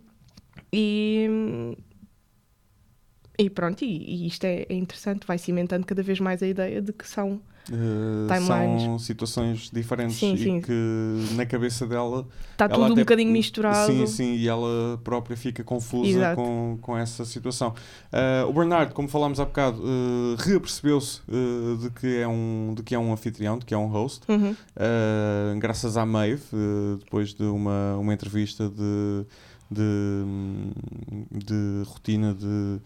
e, 0.71 1.27
e 3.37 3.49
pronto, 3.49 3.83
e, 3.83 3.87
e 3.87 4.27
isto 4.27 4.43
é, 4.45 4.65
é 4.69 4.73
interessante, 4.75 5.25
vai 5.27 5.37
cimentando 5.37 5.85
cada 5.85 6.03
vez 6.03 6.19
mais 6.19 6.41
a 6.43 6.47
ideia 6.47 6.81
de 6.81 6.91
que 6.93 7.07
são. 7.07 7.41
Uh, 7.69 8.27
Timelines. 8.27 8.81
são 8.83 8.99
situações 8.99 9.69
diferentes 9.71 10.17
Sim, 10.17 10.33
e 10.33 10.37
sim. 10.37 10.59
que 10.59 10.73
na 11.35 11.45
cabeça 11.45 11.87
dela 11.87 12.27
Está 12.51 12.67
tudo 12.67 12.81
um 12.81 12.91
até- 12.91 12.95
bocadinho 13.03 13.31
misturado. 13.31 13.89
Sim, 13.89 14.05
sim, 14.05 14.33
e 14.35 14.49
ela 14.49 14.99
própria 15.01 15.37
fica 15.37 15.63
confusa 15.63 16.09
Exato. 16.09 16.35
com, 16.35 16.77
com 16.81 16.97
essa 16.97 17.23
situação. 17.23 17.73
Ah, 18.11 18.45
o 18.49 18.51
Bernardo, 18.51 18.93
como 18.93 19.07
falámos 19.07 19.39
há 19.39 19.45
bocado, 19.45 19.77
uh, 19.81 20.35
reapercebeu-se 20.39 21.21
uh, 21.29 21.77
de, 21.77 21.89
que 21.91 22.17
é 22.17 22.27
um, 22.27 22.73
de 22.75 22.83
que 22.83 22.93
é 22.93 22.99
um 22.99 23.13
anfitrião, 23.13 23.57
de 23.57 23.65
que 23.65 23.73
é 23.73 23.77
um 23.77 23.87
host, 23.87 24.29
Uhum. 24.29 24.51
uh, 24.51 25.57
graças 25.57 25.95
à 25.95 26.05
Maeve, 26.05 26.43
uh, 26.51 26.97
depois 26.97 27.33
de 27.33 27.43
uma, 27.43 27.95
uma 27.97 28.13
entrevista 28.13 28.67
de, 28.69 29.25
de, 29.71 30.25
de 31.31 31.83
rotina 31.87 32.33
de. 32.33 32.79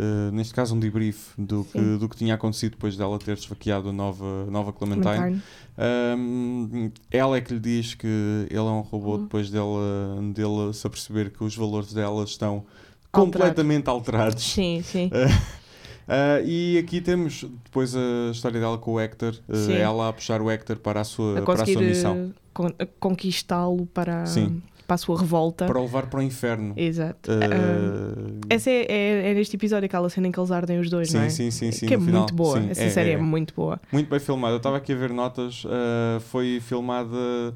Uh, 0.00 0.32
neste 0.32 0.54
caso, 0.54 0.74
um 0.74 0.80
debrief 0.80 1.28
do 1.38 1.64
que, 1.64 1.78
do 1.98 2.08
que 2.08 2.16
tinha 2.16 2.34
acontecido 2.34 2.72
depois 2.72 2.96
dela 2.96 3.18
ter 3.18 3.36
esfaqueado 3.36 3.90
a 3.90 3.92
nova, 3.92 4.46
nova 4.50 4.72
Clementine. 4.72 5.40
Um, 5.78 6.90
ela 7.10 7.36
é 7.36 7.40
que 7.40 7.54
lhe 7.54 7.60
diz 7.60 7.94
que 7.94 8.06
ele 8.48 8.58
é 8.58 8.62
um 8.62 8.80
robô 8.80 9.12
Uhum. 9.14 9.22
depois 9.24 9.50
dela, 9.50 10.18
dela 10.34 10.72
se 10.72 10.86
aperceber 10.86 11.30
que 11.30 11.42
os 11.44 11.54
valores 11.56 11.92
dela 11.92 12.24
estão 12.24 12.64
Alterados. 13.12 13.48
completamente 13.48 13.88
alterados. 13.88 14.42
Sim, 14.44 14.82
sim. 14.84 15.06
Uh, 15.08 16.44
e 16.46 16.78
aqui 16.78 17.00
temos 17.00 17.44
depois 17.64 17.94
a 17.96 18.30
história 18.32 18.60
dela 18.60 18.78
com 18.78 18.92
o 18.92 19.00
Hector, 19.00 19.34
uh, 19.48 19.70
ela 19.72 20.08
a 20.08 20.12
puxar 20.12 20.40
o 20.42 20.50
Hector 20.50 20.76
para 20.78 21.00
a 21.00 21.04
sua, 21.04 21.38
a 21.40 21.42
para 21.42 21.62
a 21.62 21.66
sua 21.66 21.82
missão, 21.82 22.30
eh, 22.30 22.40
con- 22.52 22.74
conquistá-lo 22.98 23.86
para, 23.86 24.26
Sim. 24.26 24.62
Para 24.90 24.96
a 24.96 24.98
sua 24.98 25.20
revolta. 25.20 25.66
para 25.66 25.78
o 25.78 25.82
levar 25.82 26.06
para 26.06 26.18
o 26.18 26.22
inferno. 26.22 26.74
Exato. 26.76 27.30
Uh, 27.30 27.34
Ah, 27.44 28.46
essa 28.50 28.68
é, 28.68 28.86
é, 28.88 29.30
é 29.30 29.34
neste 29.34 29.54
episódio 29.54 29.86
aquela 29.86 30.08
cena 30.10 30.26
em 30.26 30.32
que 30.32 30.40
eles 30.40 30.50
ardem 30.50 30.80
os 30.80 30.90
dois, 30.90 31.10
sim, 31.10 31.16
não 31.16 31.22
é? 31.22 31.28
sim, 31.30 31.48
sim, 31.52 31.70
sim, 31.70 31.86
que 31.86 31.94
é 31.94 31.98
final. 31.98 32.22
muito 32.22 32.34
boa. 32.34 32.60
Sim, 32.60 32.70
Essa 32.70 32.82
é- 32.82 32.90
série 32.90 33.10
é, 33.10 33.12
é- 33.12 33.16
muito 33.16 33.54
boa. 33.54 33.80
Muito 33.92 34.10
bem 34.10 34.18
filmada. 34.18 34.54
Eu 34.54 34.56
estava 34.56 34.78
aqui 34.78 34.92
a 34.92 34.96
ver 34.96 35.12
notas. 35.12 35.64
uh, 35.64 36.18
foi 36.22 36.58
filmada 36.60 37.54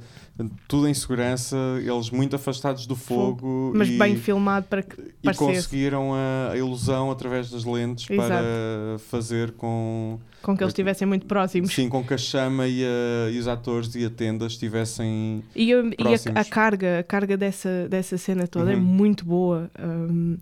tudo 0.69 0.87
em 0.89 0.95
segurança, 0.95 1.57
eles 1.81 2.09
muito 2.11 2.37
afastados 2.37 2.87
do 2.87 2.95
fogo. 2.95 3.73
Mas 3.75 3.89
e... 3.89 3.99
bem 3.99 4.15
filmado 4.17 4.67
para 4.67 4.83
que 4.85 4.95
E 5.01 5.25
parecesse 5.25 5.57
conseguiram 5.63 6.13
a, 6.15 6.53
a 6.53 6.57
ilusão 6.57 7.11
através 7.11 7.51
das 7.51 7.65
lentes 7.65 8.09
Exato. 8.09 8.29
para 8.29 8.99
fazer 9.11 9.51
com, 9.53 10.21
com 10.45 10.57
que 10.57 10.63
eles 10.63 10.71
estivessem 10.73 11.07
muito 11.09 11.27
próximos. 11.27 11.75
sim, 11.75 11.89
com 11.89 12.05
que 12.05 12.15
a 12.15 12.19
chama 12.19 12.67
e, 12.69 12.85
a- 12.85 13.31
e 13.31 13.39
os 13.39 13.49
atores 13.49 13.95
e 13.95 14.05
a 14.05 14.11
tenda 14.11 14.47
estivessem. 14.47 15.43
E, 15.57 15.71
eu- 15.71 15.89
e 15.89 15.97
próximos. 15.97 16.37
a, 16.37 16.41
a 16.41 16.45
carga, 16.45 16.99
a 17.01 17.03
carga 17.03 17.37
dessa, 17.37 17.89
dessa 17.89 18.17
cena 18.19 18.47
toda 18.47 18.73
é 18.73 18.77
Uhum. 18.77 18.83
muito 18.83 19.25
boa. 19.25 19.71
Um, 19.83 20.37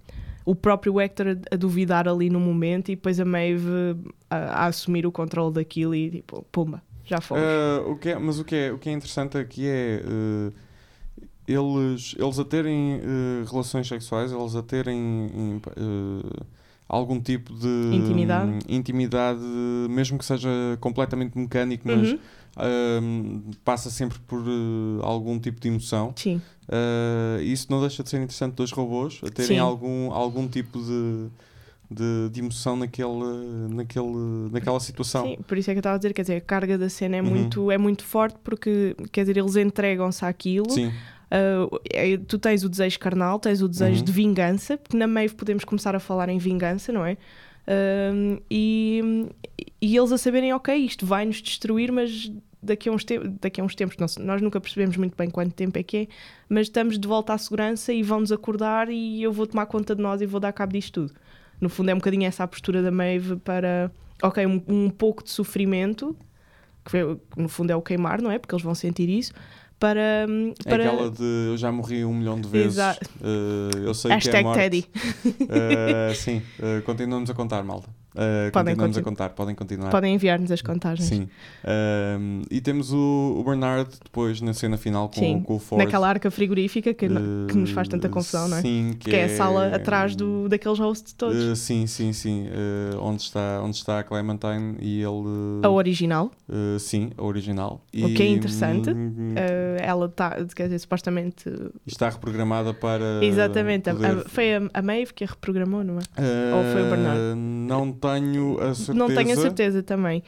o 0.44 0.54
próprio 0.56 1.00
Hector 1.00 1.38
a, 1.52 1.56
duvidar 1.56 2.08
ali 2.08 2.28
no 2.28 2.40
momento 2.40 2.90
e 2.90 2.96
depois 2.96 3.20
a 3.20 3.24
Maeve 3.24 3.64
a, 4.28 4.36
a 4.36 4.66
assumir 4.66 5.06
o 5.06 5.12
controle 5.12 5.54
daquilo 5.54 5.94
e 5.94 6.10
tipo, 6.10 6.44
pumba, 6.50 6.82
já 7.04 7.20
fomos. 7.20 7.44
O 7.86 7.94
que 7.96 8.08
é, 8.08 8.18
mas 8.18 8.40
o 8.40 8.44
que, 8.44 8.56
é, 8.56 8.72
o 8.72 8.78
que 8.78 8.88
é 8.88 8.92
interessante 8.92 9.38
aqui 9.38 9.66
é 9.68 10.02
eh, 10.04 10.52
eles, 11.46 12.14
eles 12.18 12.38
a 12.38 12.44
terem 12.44 12.94
eh, 13.02 13.44
relações 13.50 13.86
sexuais, 13.88 14.32
eles 14.32 14.54
a 14.56 14.62
terem 14.62 14.96
em, 14.98 15.60
eh, 15.76 16.41
algum 16.92 17.18
tipo 17.20 17.52
de 17.54 17.90
Intimidade. 17.92 18.58
intimidade, 18.68 19.40
mesmo 19.88 20.18
que 20.18 20.24
seja 20.24 20.48
completamente 20.80 21.36
mecânico, 21.36 21.88
mas 21.88 22.12
Uhum. 22.12 22.18
ah, 22.56 23.00
passa 23.64 23.90
sempre 23.90 24.18
por 24.20 24.40
eh, 24.46 25.00
algum 25.02 25.38
tipo 25.38 25.58
de 25.60 25.68
emoção. 25.68 26.12
Sim, 26.16 26.40
Uh, 26.68 27.42
isso 27.42 27.66
não 27.68 27.80
deixa 27.80 28.02
de 28.04 28.08
ser 28.08 28.16
interessante 28.18 28.54
dos 28.54 28.70
robôs 28.70 29.20
a 29.26 29.28
terem 29.30 29.56
Sim. 29.56 29.58
algum, 29.58 30.10
algum 30.12 30.46
tipo 30.48 30.78
de, 30.80 31.26
de, 31.90 32.30
de 32.30 32.40
emoção 32.40 32.76
naquele, 32.76 33.10
naquele, 33.74 34.48
naquela 34.50 34.78
situação. 34.80 35.26
Sim, 35.26 35.36
por 35.46 35.58
isso 35.58 35.70
é 35.70 35.74
que 35.74 35.78
eu 35.78 35.80
estava 35.80 35.96
a 35.96 35.98
dizer, 35.98 36.14
quer 36.14 36.22
dizer, 36.22 36.36
a 36.36 36.40
carga 36.40 36.78
da 36.78 36.88
cena 36.88 37.16
é, 37.16 37.20
Uhum. 37.20 37.28
muito, 37.28 37.70
é 37.70 37.76
muito 37.76 38.04
forte 38.04 38.38
porque, 38.44 38.96
quer 39.10 39.22
dizer, 39.22 39.36
eles 39.36 39.56
entregam-se 39.56 40.24
àquilo. 40.24 40.70
Sim, 40.70 40.92
Uh, 41.32 41.78
tu 42.28 42.38
tens 42.38 42.62
o 42.62 42.68
desejo 42.68 42.98
carnal, 42.98 43.38
tens 43.38 43.62
o 43.62 43.68
desejo 43.68 44.00
Uhum. 44.00 44.04
de 44.04 44.12
vingança, 44.12 44.76
porque 44.76 44.96
na 44.96 45.06
Maeve 45.06 45.34
podemos 45.34 45.64
começar 45.64 45.96
a 45.96 46.00
falar 46.00 46.28
em 46.28 46.36
vingança, 46.36 46.92
não 46.92 47.06
é? 47.06 47.16
Um, 47.66 48.38
e, 48.50 49.28
e 49.80 49.96
eles 49.96 50.12
a 50.12 50.18
saberem, 50.18 50.52
ok, 50.52 50.74
isto 50.76 51.06
vai 51.06 51.24
nos 51.24 51.40
destruir, 51.40 51.90
mas 51.92 52.30
daqui 52.62 52.88
a 52.88 52.92
uns, 52.92 53.04
te 53.04 53.18
daqui 53.40 53.60
a 53.60 53.64
uns 53.64 53.74
tempos, 53.74 53.96
sei, 54.12 54.24
nós 54.24 54.42
nunca 54.42 54.60
percebemos 54.60 54.96
muito 54.96 55.16
bem 55.16 55.30
quanto 55.30 55.52
tempo 55.54 55.78
é 55.78 55.82
que 55.82 55.96
é, 55.96 56.06
mas 56.48 56.66
estamos 56.66 56.98
de 56.98 57.08
volta 57.08 57.32
à 57.32 57.38
segurança 57.38 57.92
e 57.92 58.02
vão-nos 58.02 58.30
acordar 58.30 58.88
e 58.90 59.22
eu 59.22 59.32
vou 59.32 59.46
tomar 59.46 59.66
conta 59.66 59.94
de 59.96 60.02
nós 60.02 60.20
e 60.20 60.26
vou 60.26 60.38
dar 60.40 60.52
cabo 60.52 60.72
disto 60.72 61.06
tudo. 61.06 61.14
No 61.60 61.68
fundo, 61.68 61.90
é 61.90 61.94
um 61.94 61.98
bocadinho 61.98 62.24
essa 62.26 62.44
a 62.44 62.46
postura 62.46 62.82
da 62.82 62.90
Maeve 62.90 63.36
para, 63.36 63.90
ok, 64.22 64.44
um, 64.46 64.62
um 64.68 64.90
pouco 64.90 65.22
de 65.24 65.30
sofrimento, 65.30 66.16
que 66.84 66.98
no 67.36 67.48
fundo 67.48 67.70
é 67.70 67.76
o 67.76 67.80
queimar, 67.82 68.20
não 68.20 68.30
é? 68.30 68.38
Porque 68.38 68.54
eles 68.54 68.64
vão 68.64 68.74
sentir 68.74 69.08
isso, 69.08 69.32
para. 69.82 70.00
é 70.00 70.70
para... 70.70 70.86
aquela 70.86 71.10
de 71.10 71.48
eu 71.48 71.56
já 71.56 71.72
morri 71.72 72.04
um 72.04 72.14
milhão 72.14 72.40
de 72.40 72.48
vezes. 72.48 72.74
Exato. 72.74 73.10
eh, 73.20 73.78
eu 73.84 73.92
sei 73.92 74.10
que 74.10 74.12
é 74.12 74.14
Hashtag 74.14 74.44
morte. 74.44 74.60
Teddy. 74.60 74.86
Eh, 75.50 76.14
sim, 76.14 76.40
eh, 76.62 76.80
continuamos 76.82 77.28
a 77.28 77.34
contar, 77.34 77.64
malta. 77.64 77.88
Eh, 78.14 78.50
Podem 78.50 78.74
continuamos 78.74 78.96
a 78.96 79.00
continu- 79.00 79.04
contar, 79.04 79.28
podem 79.30 79.54
continuar. 79.54 79.90
Podem 79.90 80.14
enviar-nos 80.14 80.50
as 80.50 80.60
contagens. 80.62 81.08
Sim. 81.08 81.28
Ahm, 81.64 82.42
e 82.50 82.60
temos 82.60 82.92
o, 82.92 83.36
o 83.38 83.42
Bernard 83.44 83.88
depois 84.04 84.40
na 84.40 84.52
cena 84.52 84.76
final 84.76 85.08
com, 85.08 85.20
Sim, 85.20 85.40
com 85.42 85.56
o 85.56 85.58
Ford. 85.58 85.82
Naquela 85.82 86.08
arca 86.08 86.30
frigorífica 86.30 86.92
que, 86.92 87.08
no- 87.08 87.46
que 87.46 87.56
nos 87.56 87.70
faz 87.70 87.88
tanta 87.88 88.08
confusão, 88.08 88.48
não 88.48 88.56
é? 88.58 88.60
Sim, 88.60 88.94
que, 88.98 89.10
Que 89.10 89.16
é 89.16 89.24
a 89.24 89.28
sala 89.36 89.74
atrás 89.74 90.14
do, 90.14 90.48
daqueles 90.48 90.78
hosts 90.78 91.12
todos. 91.14 91.36
Eh, 91.36 91.54
sim, 91.54 91.86
sim, 91.86 92.12
sim. 92.12 92.46
Onde, 93.00 93.22
está, 93.22 93.60
onde 93.62 93.76
está 93.76 93.98
a 94.00 94.02
Clementine 94.02 94.76
e 94.80 95.00
ele. 95.02 95.60
a 95.62 95.70
original. 95.70 96.30
sim, 96.78 97.10
a 97.16 97.22
original. 97.22 97.82
O 97.94 98.08
que 98.14 98.22
é 98.22 98.26
interessante, 98.28 98.90
hum, 98.90 99.32
eh, 99.36 99.78
ela 99.80 100.06
está, 100.06 100.36
quer 100.54 100.64
dizer, 100.64 100.78
supostamente. 100.80 101.44
está 101.86 102.08
reprogramada 102.10 102.74
para. 102.74 103.24
exatamente. 103.24 103.88
a- 103.90 103.94
poder- 103.94 104.18
a- 104.18 104.28
foi 104.28 104.54
a, 104.56 104.62
a 104.74 104.82
Maeve 104.82 105.14
que 105.14 105.24
a 105.24 105.26
reprogramou, 105.26 105.82
não 105.84 105.94
é? 105.98 106.02
Ou 106.54 106.72
foi 106.72 106.82
o 106.82 106.90
Bernard? 106.90 107.20
Não 107.36 107.92
tenho 108.02 108.58
a 108.60 108.74
certeza. 108.74 108.94
Não 108.94 109.06
tenho 109.08 109.32
a 109.32 109.36
certeza 109.36 109.82
também. 109.82 110.22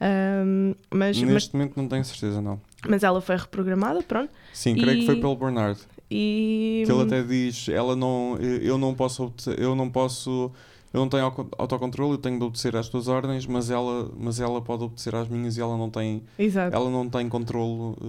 Ahm, 0.00 0.74
mas, 0.90 1.20
mas, 1.20 1.30
Neste 1.32 1.54
momento 1.54 1.76
não 1.76 1.88
tenho 1.88 2.04
certeza, 2.04 2.40
não. 2.40 2.60
mas 2.88 3.02
ela 3.02 3.20
foi 3.20 3.36
reprogramada, 3.36 4.02
pronto. 4.02 4.30
Sim, 4.52 4.74
creio 4.76 5.00
que 5.00 5.06
foi 5.06 5.16
E- 5.16 5.20
pelo 5.20 5.34
Bernard. 5.36 5.78
E. 6.10 6.82
Que 6.86 6.92
ele 6.92 7.02
até 7.02 7.22
diz, 7.22 7.68
ela 7.68 7.96
não, 7.96 8.36
eu 8.38 8.78
não 8.78 8.94
posso, 8.94 9.32
eu 9.58 9.74
não 9.74 9.88
posso, 9.90 10.52
eu 10.92 11.00
não 11.00 11.08
tenho 11.08 11.24
auto- 11.24 11.48
autocontrole, 11.58 12.12
eu 12.12 12.18
tenho 12.18 12.38
de 12.38 12.44
obedecer 12.44 12.76
às 12.76 12.88
tuas 12.90 13.08
ordens, 13.08 13.44
mas 13.46 13.70
ela, 13.70 14.08
mas 14.16 14.38
ela 14.38 14.60
pode 14.60 14.84
obedecer 14.84 15.14
às 15.16 15.28
minhas 15.28 15.56
e 15.56 15.60
ela 15.62 15.76
não 15.76 15.88
tem, 15.90 16.22
Exato. 16.38 16.76
ela 16.76 16.88
não 16.90 17.08
tem 17.08 17.26
controle. 17.28 17.96
tu 17.98 18.06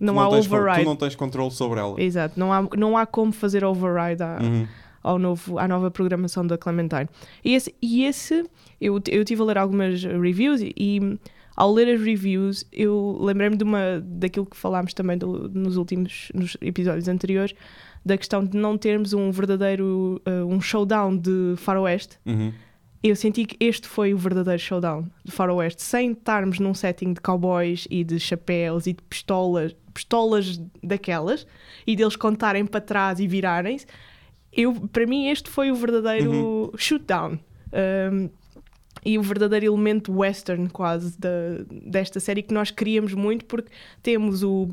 Não 0.00 0.20
há 0.20 0.28
tens, 0.28 0.46
con- 0.48 0.56
override. 0.56 0.82
Tu 0.82 0.84
não 0.84 0.96
tens 0.96 1.14
controle 1.14 1.50
sobre 1.52 1.78
ela. 1.80 1.94
Exato. 2.02 2.38
Não 2.38 2.52
há, 2.52 2.68
não 2.76 2.96
há 2.98 3.06
como 3.06 3.32
fazer 3.32 3.64
override 3.64 4.22
à, 4.22 4.38
Uhum. 4.42 4.66
Ao 5.08 5.18
novo, 5.18 5.58
à 5.58 5.66
nova 5.66 5.90
programação 5.90 6.46
da 6.46 6.58
Clementine. 6.58 7.08
E 7.44 7.54
esse, 7.54 7.74
e 7.80 8.04
esse 8.04 8.44
eu, 8.80 9.00
eu 9.08 9.24
tive 9.24 9.42
a 9.42 9.44
ler 9.44 9.58
algumas 9.58 10.02
reviews 10.02 10.60
e, 10.62 11.18
ao 11.56 11.72
ler 11.72 11.94
as 11.94 12.00
reviews 12.00 12.64
eu 12.72 13.18
lembrei-me 13.20 13.56
de 13.56 13.64
uma, 13.64 14.00
daquilo 14.04 14.46
que 14.46 14.56
falámos 14.56 14.92
também 14.94 15.16
do- 15.16 15.48
nos 15.48 15.76
últimos 15.76 16.30
nos 16.34 16.56
episódios 16.60 17.08
anteriores, 17.08 17.54
da 18.04 18.16
questão 18.16 18.44
de 18.44 18.56
não 18.56 18.76
termos 18.78 19.12
um 19.12 19.30
verdadeiro 19.30 20.20
uh, 20.26 20.46
um 20.46 20.60
showdown 20.60 21.16
de 21.16 21.54
faroeste. 21.56 22.18
Uhum. 22.26 22.52
Eu 23.02 23.14
senti 23.14 23.44
que 23.44 23.56
este 23.64 23.86
foi 23.86 24.12
o 24.12 24.18
verdadeiro 24.18 24.60
showdown 24.60 25.06
de 25.24 25.30
faroeste, 25.30 25.82
sem 25.82 26.12
estarmos 26.12 26.58
num 26.58 26.74
setting 26.74 27.12
de 27.12 27.20
cowboys 27.20 27.86
e 27.90 28.02
de 28.02 28.18
chapéus 28.18 28.86
e 28.86 28.92
de 28.92 29.02
pistolas, 29.02 29.74
pistolas 29.94 30.60
daquelas, 30.82 31.46
e 31.86 31.94
deles 31.94 32.16
contarem 32.16 32.66
para 32.66 32.80
trás 32.80 33.20
e 33.20 33.26
virarem-se. 33.28 33.86
Eu, 34.60 34.74
para 34.92 35.06
mim, 35.06 35.28
este 35.28 35.48
foi 35.48 35.70
o 35.70 35.74
verdadeiro 35.76 36.72
shootdown. 36.76 37.38
Um, 38.12 38.28
e 39.04 39.16
o 39.16 39.22
verdadeiro 39.22 39.66
elemento 39.66 40.12
western, 40.12 40.68
quase, 40.68 41.16
da, 41.18 41.28
desta 41.86 42.18
série 42.18 42.42
que 42.42 42.52
nós 42.52 42.70
queríamos 42.72 43.14
muito, 43.14 43.44
porque 43.44 43.70
temos 44.02 44.42
o, 44.42 44.68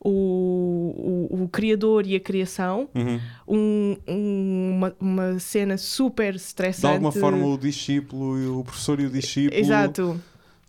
o, 0.00 1.28
o, 1.30 1.42
o 1.44 1.48
criador 1.48 2.06
e 2.06 2.16
a 2.16 2.20
criação, 2.20 2.88
Uhum. 2.94 3.20
um- 3.46 3.96
um- 4.08 4.70
uma, 4.76 4.96
uma 4.98 5.38
cena 5.38 5.76
super 5.76 6.32
De 6.32 6.38
estressante. 6.38 6.86
alguma 6.86 7.12
forma 7.12 7.44
o 7.46 7.58
discípulo, 7.58 8.38
e 8.38 8.46
o 8.46 8.64
professor 8.64 8.98
e 9.00 9.06
o 9.06 9.10
discípulo. 9.10 9.60
Exato. 9.60 10.20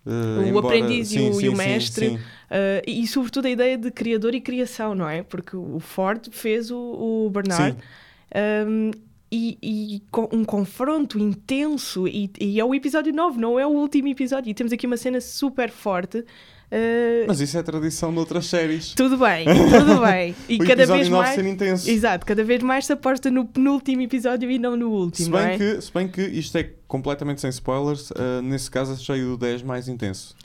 eh, 0.05 0.09
O 0.09 0.47
embora- 0.47 0.67
aprendiz 0.67 1.09
e 1.11 1.13
sim, 1.15 1.29
o- 1.29 1.31
e 1.31 1.33
sim, 1.35 1.47
o 1.47 1.51
sim, 1.51 1.57
mestre. 1.57 2.09
sim. 2.09 2.15
Uh, 2.15 2.19
e, 2.85 3.01
e, 3.03 3.07
sobretudo 3.07 3.45
a 3.45 3.49
ideia 3.49 3.77
de 3.77 3.91
criador 3.91 4.33
e 4.35 4.41
criação, 4.41 4.93
não 4.95 5.07
é? 5.07 5.21
Porque 5.23 5.55
o 5.55 5.79
Ford 5.79 6.27
fez 6.31 6.71
o, 6.71 6.77
o 7.25 7.29
Bernard. 7.29 7.77
Um, 8.35 8.91
e, 9.31 9.57
e 9.61 10.03
com 10.09 10.29
um 10.31 10.45
confronto 10.45 11.19
intenso, 11.19 12.07
e, 12.07 12.31
e 12.39 12.59
é 12.59 12.63
o 12.63 12.73
episódio 12.73 13.13
9, 13.13 13.39
não 13.39 13.59
é 13.59 13.65
o 13.67 13.71
último 13.71 14.07
episódio. 14.07 14.49
E 14.49 14.53
temos 14.53 14.71
aqui 14.71 14.87
uma 14.87 14.97
cena 14.97 15.19
super 15.19 15.69
forte. 15.69 16.19
Uh, 16.19 17.23
Mas 17.27 17.39
isso 17.39 17.57
é 17.57 17.63
tradição 17.63 18.11
de 18.11 18.19
outras 18.19 18.45
séries. 18.45 18.93
tudo 18.93 19.17
bem, 19.17 19.45
tudo 19.71 20.01
bem. 20.01 20.35
E 20.49 20.57
cada 20.59 20.85
vez 20.85 21.07
9 21.07 21.09
mais. 21.09 21.35
ser 21.35 21.45
intenso. 21.45 21.89
Exato, 21.89 22.25
cada 22.25 22.43
vez 22.43 22.61
mais 22.61 22.85
se 22.85 22.93
aposta 22.93 23.31
no 23.31 23.45
penúltimo 23.45 24.01
episódio 24.01 24.51
e 24.51 24.59
não 24.59 24.75
no 24.75 24.89
último. 24.91 25.25
Se 25.25 25.31
bem, 25.31 25.41
é? 25.41 25.57
que, 25.57 25.81
se 25.81 25.93
bem 25.93 26.07
que 26.07 26.21
isto 26.21 26.57
é 26.57 26.69
completamente 26.87 27.39
sem 27.39 27.49
spoilers, 27.49 28.11
uh, 28.11 28.41
nesse 28.43 28.69
caso 28.69 28.93
achei 28.93 29.23
o 29.23 29.37
10 29.37 29.63
mais 29.63 29.87
intenso. 29.87 30.35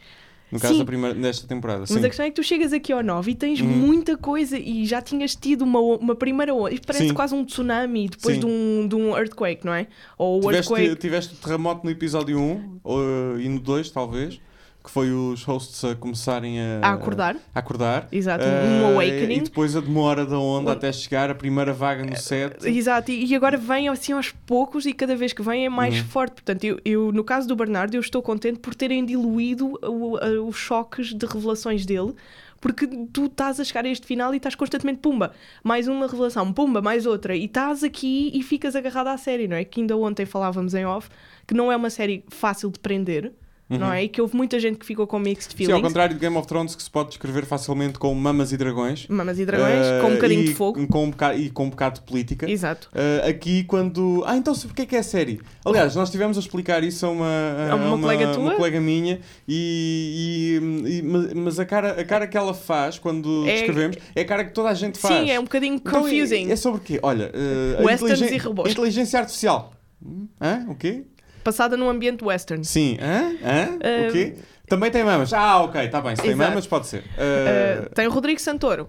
No 0.53 0.61
caso 0.61 0.75
Sim. 0.77 0.85
primeira, 0.85 1.15
desta 1.19 1.47
temporada. 1.47 1.81
Mas 1.81 1.89
Sim. 1.89 1.99
a 1.99 2.09
questão 2.09 2.27
é 2.27 2.29
que 2.29 2.37
tu 2.37 2.43
chegas 2.43 2.75
aqui 2.75 2.93
ao 2.93 3.03
9 3.03 3.31
e 3.31 3.35
tens 3.35 3.61
Uhum. 3.63 3.67
muita 3.67 4.19
coisa 4.19 4.59
e 4.59 4.85
já 4.85 5.01
tinhas 5.01 5.35
tido 5.35 5.63
uma, 5.63 5.81
uma 5.81 6.15
primeira 6.15 6.55
onda. 6.55 6.71
Isto 6.75 6.87
parece 6.87 7.09
Sim. 7.09 7.15
quase 7.15 7.35
um 7.35 7.43
tsunami 7.45 8.09
depois 8.11 8.35
Sim. 8.35 8.41
de 8.41 8.47
um, 8.47 8.87
de 8.87 8.95
um 8.95 9.17
earthquake, 9.17 9.65
não 9.65 9.73
é? 9.73 9.87
Ou 10.19 10.41
Tiveste, 10.43 10.73
earthquake. 10.75 11.01
tiveste 11.01 11.35
terremoto 11.37 11.85
no 11.85 11.91
episódio 11.91 12.39
1 12.39 12.79
ou, 12.85 13.41
e 13.41 13.49
no 13.49 13.59
2, 13.59 13.91
talvez, 13.91 14.39
que 14.83 14.91
foi 14.91 15.13
os 15.13 15.45
hosts 15.45 15.85
a 15.85 15.95
começarem 15.95 16.61
a, 16.61 16.81
A 16.83 16.93
acordar. 16.95 17.37
a 17.55 17.59
acordar. 17.59 18.09
Exato, 18.11 18.45
Uh, 18.45 18.49
um 18.49 18.81
E 18.81 18.85
awakening. 18.95 19.43
depois 19.45 19.77
a 19.77 19.81
demora 19.81 20.27
da 20.27 20.39
onda 20.39 20.71
Um- 20.71 20.73
até 20.73 20.93
chegar 20.93 21.31
a 21.31 21.35
primeira 21.35 21.73
vaga 21.73 22.05
no 22.05 22.17
set. 22.17 22.67
Exato, 22.67 23.11
e 23.11 23.25
e 23.27 23.35
agora 23.37 23.57
vem 23.57 23.89
assim 23.89 24.13
aos 24.13 24.31
poucos 24.33 24.85
e 24.85 24.93
cada 24.93 25.15
vez 25.15 25.33
que 25.33 25.43
vem 25.43 25.65
é 25.65 25.69
mais 25.69 25.99
Uhum. 25.99 26.05
forte. 26.07 26.33
Portanto, 26.35 26.65
eu, 26.65 26.79
eu, 26.85 27.13
no 27.13 27.23
caso 27.23 27.47
do 27.47 27.55
Bernardo, 27.55 27.95
eu 27.95 28.01
estou 28.01 28.21
contente 28.23 28.59
por 28.59 28.75
terem 28.75 29.05
diluído 29.05 29.79
o- 29.85 30.19
os 30.49 30.57
choques 30.57 31.15
de 31.15 31.27
revelações 31.27 31.87
dele, 31.87 32.13
porque 32.61 32.87
tu 33.13 33.27
estás 33.27 33.59
a 33.61 33.65
chegar 33.65 33.85
a 33.85 33.89
este 33.89 34.07
final 34.07 34.33
e 34.35 34.37
estás 34.37 34.55
constantemente 34.55 34.99
pumba, 35.01 35.33
mais 35.65 35.87
uma 35.89 36.07
revelação, 36.07 36.53
pumba, 36.53 36.81
mais 36.83 37.07
outra, 37.07 37.35
e 37.37 37.45
estás 37.45 37.83
aqui 37.85 38.31
e 38.35 38.43
ficas 38.43 38.75
agarrado 38.77 39.09
à 39.09 39.17
série, 39.17 39.47
não 39.49 39.57
é? 39.57 39.65
Que 39.65 39.81
ainda 39.81 39.97
ontem 39.97 40.27
falávamos 40.27 40.75
em 40.75 40.85
off 40.85 41.09
que 41.47 41.55
não 41.55 41.71
é 41.73 41.77
uma 41.77 41.91
série 41.91 42.25
fácil 42.29 42.71
de 42.71 42.79
prender. 42.79 43.33
Não 43.79 43.93
é? 43.93 44.05
E 44.05 44.09
que 44.09 44.21
houve 44.21 44.37
muita 44.37 44.59
gente 44.61 44.79
que 44.79 44.87
ficou 44.87 45.07
com 45.07 45.19
mixed 45.19 45.53
Uhum. 45.55 45.57
Sim, 45.59 45.65
ao 45.65 45.67
feelings. 45.69 45.89
contrário 45.89 46.15
de 46.15 46.21
Game 46.21 46.37
of 46.37 46.47
Thrones, 46.47 46.75
que 46.75 46.83
se 46.83 46.91
pode 46.91 47.09
descrever 47.11 47.45
facilmente 47.45 47.99
com 47.99 48.15
mamas 48.15 48.53
e 48.53 48.57
dragões. 48.57 49.07
Mamas 49.09 49.39
e 49.39 49.45
dragões, 49.47 49.87
Uh, 49.87 50.01
com 50.03 50.09
um 50.09 50.15
bocadinho 50.15 50.41
e 50.43 50.45
de 50.45 50.55
fogo. 50.55 50.87
Com 50.87 51.05
um 51.05 51.11
bocado, 51.11 51.39
e 51.39 51.51
com 51.51 51.65
um 51.65 51.71
bocado 51.71 52.01
de 52.01 52.07
política. 52.07 52.51
Exato. 52.51 52.89
Uh, 52.93 53.29
aqui 53.29 53.65
quando. 53.65 54.23
Ah, 54.27 54.37
então 54.37 54.55
sobre 54.55 54.73
o 54.73 54.75
que 54.77 54.83
é 54.83 54.87
que 54.87 54.97
é 54.97 54.99
a 54.99 55.03
série? 55.03 55.41
Aliás, 55.65 55.95
nós 55.95 56.09
estivemos 56.09 56.37
a 56.37 56.41
explicar 56.41 56.83
isso 56.85 57.05
a 57.07 57.11
uma, 57.11 57.27
a 57.27 57.73
A 57.73 57.75
uma 57.77 57.99
colega 57.99 58.29
tua? 58.33 58.43
uma 58.43 58.55
colega 58.55 58.81
minha, 58.81 59.21
e, 59.49 60.61
e- 60.87 60.99
e- 60.99 61.03
mas- 61.35 61.59
a 61.61 61.65
cara, 61.65 62.01
a 62.01 62.05
cara 62.05 62.27
que 62.27 62.37
ela 62.37 62.55
faz 62.55 62.99
quando 62.99 63.47
É- 63.49 63.55
descrevemos 63.55 63.97
é 64.15 64.21
a 64.21 64.25
cara 64.25 64.45
que 64.45 64.53
toda 64.53 64.69
a 64.69 64.75
gente 64.75 64.99
faz. 64.99 65.15
Sim, 65.15 65.31
é 65.31 65.39
um 65.39 65.45
bocadinho 65.45 65.75
Então, 65.77 65.93
é- 65.93 66.03
confusing. 66.11 66.51
É, 66.51 66.57
sobre 66.57 66.81
o 66.81 66.83
quê? 66.83 66.99
Olha, 67.03 67.27
uh, 67.35 67.81
a 67.81 67.85
Westerns 67.85 68.19
inteligen- 68.21 68.37
e 68.37 68.39
robôs. 68.39 68.71
inteligência 68.73 69.19
artificial. 69.21 69.73
Hum? 70.05 70.27
Hã? 70.41 70.67
O 70.69 70.75
quê? 70.75 71.05
Passada 71.45 71.77
num 71.77 71.89
ambiente 71.89 72.25
western. 72.25 72.65
Sim. 72.65 72.97
Hã? 73.01 73.33
Hã? 73.43 74.09
O 74.09 74.13
quê? 74.13 74.35
Também 74.69 74.91
tem 74.91 75.05
mamas. 75.05 75.33
Ah, 75.33 75.63
ok, 75.63 75.85
está 75.85 76.01
bem. 76.01 76.17
Se 76.17 76.23
tem 76.23 76.31
Exato. 76.33 76.49
mamas, 76.51 76.67
pode 76.67 76.87
ser. 76.87 77.01
Uh, 77.01 77.87
Uh, 77.87 77.95
tem 77.95 78.07
o 78.07 78.11
Rodrigo 78.11 78.41
Santoro. 78.41 78.89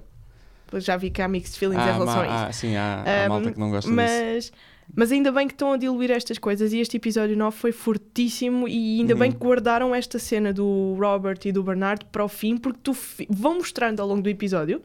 Já 0.76 0.98
vi 0.98 1.10
que 1.12 1.22
há 1.22 1.28
mixed 1.28 1.58
feelings 1.60 1.84
em 1.86 1.90
ah, 1.90 1.94
relação 1.94 2.16
ma- 2.16 2.22
a 2.22 2.26
isso. 2.26 2.46
ah, 2.48 2.52
sim, 2.52 2.76
há, 2.76 3.04
há 3.06 3.26
Um, 3.26 3.30
malta 3.30 3.52
que 3.52 3.60
não 3.60 3.70
gosta 3.70 3.88
disso. 3.92 3.96
mas, 3.96 4.52
mas 4.96 5.12
ainda 5.12 5.32
bem 5.32 5.46
que 5.48 5.54
estão 5.54 5.72
a 5.74 5.78
diluir 5.78 6.10
estas 6.10 6.40
coisas 6.40 6.74
e 6.74 6.80
este 6.80 6.98
episódio 6.98 7.38
9 7.38 7.56
foi 7.56 7.72
fortíssimo 7.72 8.68
e 8.68 9.00
ainda 9.00 9.14
Uhum. 9.14 9.20
bem 9.20 9.32
que 9.32 9.38
guardaram 9.38 9.94
esta 9.94 10.18
cena 10.18 10.52
do 10.52 10.96
Robert 11.00 11.38
e 11.46 11.52
do 11.52 11.62
Bernard 11.62 12.06
para 12.12 12.24
o 12.26 12.28
fim 12.28 12.58
porque 12.58 12.80
tu 12.82 12.96
vão 13.30 13.56
mostrando 13.58 14.00
ao 14.02 14.08
longo 14.08 14.22
do 14.24 14.30
episódio 14.30 14.82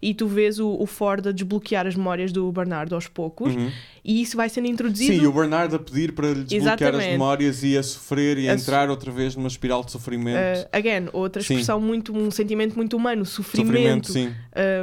e 0.00 0.14
tu 0.14 0.26
vês 0.26 0.58
o, 0.58 0.68
o 0.78 0.86
Ford 0.86 1.26
a 1.26 1.32
desbloquear 1.32 1.86
as 1.86 1.94
memórias 1.94 2.30
do 2.32 2.50
Bernard 2.52 2.92
aos 2.94 3.08
poucos 3.08 3.54
Uhum. 3.54 3.70
e 4.04 4.22
isso 4.22 4.36
vai 4.36 4.48
sendo 4.48 4.68
introduzido 4.68 5.12
Sim, 5.14 5.22
e 5.22 5.26
o 5.26 5.32
Bernardo 5.32 5.76
a 5.76 5.78
pedir 5.78 6.12
para 6.12 6.28
lhe 6.28 6.44
desbloquear 6.44 6.74
as 6.74 6.80
Exatamente. 6.80 7.10
memórias 7.12 7.62
e 7.64 7.76
a 7.76 7.82
sofrer 7.82 8.38
e 8.38 8.48
a 8.48 8.52
A 8.54 8.58
so- 8.58 8.62
entrar 8.64 8.90
outra 8.90 9.10
vez 9.10 9.34
numa 9.36 9.48
espiral 9.48 9.82
de 9.84 9.90
sofrimento. 9.90 10.38
Uh, 10.60 10.68
again, 10.72 11.08
outra 11.12 11.42
Sim. 11.42 11.54
expressão 11.54 11.80
muito, 11.80 12.16
um 12.16 12.30
sentimento 12.30 12.76
muito 12.76 12.96
humano, 12.96 13.24
sofrimento, 13.24 14.06
sofrimento. 14.08 14.12
sim. 14.12 14.32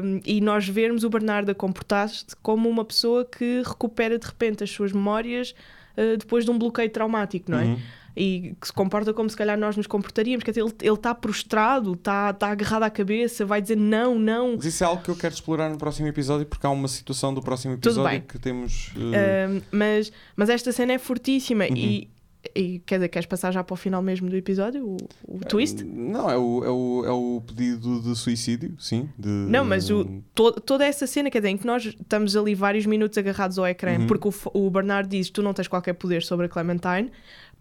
Um, 0.04 0.22
e 0.26 0.42
nós 0.42 0.68
vermos 0.68 1.04
o 1.04 1.10
Bernardo 1.10 1.50
a 1.52 1.56
comportar-se 1.56 2.26
como 2.42 2.70
uma 2.70 2.84
pessoa 2.86 3.26
que 3.26 3.62
recupera 3.66 4.18
de 4.20 4.26
repente 4.26 4.64
as 4.64 4.70
suas 4.72 4.92
memórias 4.92 5.56
uh, 5.98 6.18
depois 6.18 6.46
de 6.46 6.52
um 6.52 6.58
bloqueio 6.58 6.90
traumático, 6.90 7.50
não 7.52 7.60
é? 7.60 7.64
Uhum. 7.66 7.78
E 8.18 8.56
que 8.62 8.68
se 8.68 8.72
comporta 8.74 9.14
como 9.14 9.30
se 9.30 9.36
calhar 9.36 9.58
nós 9.58 9.76
nos 9.76 9.88
comportaríamos. 9.88 10.44
Quer 10.44 10.52
dizer, 10.52 10.62
ele 10.82 10.94
está 10.94 11.14
prostrado, 11.14 11.94
está 11.94 12.32
tá 12.34 12.50
agarrado 12.50 12.84
à 12.84 12.90
cabeça, 12.90 13.46
vai 13.46 13.62
dizer 13.62 13.76
não, 13.76 14.18
não. 14.18 14.56
Mas 14.56 14.66
isso 14.66 14.84
é 14.84 14.88
algo 14.88 15.04
que 15.04 15.10
eu 15.10 15.16
quero 15.16 15.34
explorar 15.34 15.70
no 15.70 15.78
próximo 15.78 16.08
episódio, 16.08 16.46
porque 16.46 16.66
há 16.66 16.70
uma 16.70 16.88
situação 16.88 17.34
do 17.34 17.42
próximo 17.42 17.74
episódio 17.74 18.22
que 18.22 18.40
temos. 18.40 18.92
uh, 18.96 19.16
Uh, 19.58 19.62
mas, 19.72 20.12
mas 20.36 20.50
esta 20.50 20.72
cena 20.72 20.94
é 20.94 20.98
fortíssima 20.98 21.66
Uhum. 21.66 21.76
e, 21.76 22.10
e 22.56 22.80
quer 22.86 22.96
dizer, 22.98 23.10
queres 23.10 23.26
passar 23.26 23.52
já 23.52 23.64
para 23.64 23.74
o 23.74 23.78
final 23.78 24.02
mesmo 24.02 24.30
do 24.30 24.36
episódio? 24.36 24.86
O, 24.86 24.98
o 25.28 25.40
twist? 25.40 25.84
Não, 25.84 26.30
é 26.30 26.38
o, 26.38 26.64
é, 26.64 26.70
o, 26.70 27.04
é 27.06 27.12
o 27.12 27.42
pedido 27.46 28.02
de 28.02 28.16
suicídio, 28.16 28.76
sim. 28.80 29.10
De, 29.18 29.28
Não, 29.28 29.66
mas 29.66 29.90
o, 29.90 30.06
to- 30.34 30.52
toda 30.62 30.86
essa 30.86 31.08
cena, 31.08 31.32
quer 31.32 31.40
dizer, 31.40 31.50
em 31.50 31.58
que 31.58 31.66
nós 31.66 31.84
estamos 31.86 32.36
ali 32.38 32.54
vários 32.54 32.86
minutos 32.86 33.18
agarrados 33.18 33.58
ao 33.58 33.66
ecrã, 33.68 33.98
Uhum. 34.00 34.08
porque 34.08 34.28
o, 34.28 34.34
o 34.54 34.70
Bernard 34.70 35.10
diz 35.10 35.30
tu 35.32 35.42
não 35.42 35.54
tens 35.54 35.68
qualquer 35.68 35.94
poder 35.94 36.22
sobre 36.24 36.46
a 36.46 36.50
Clementine, 36.50 37.12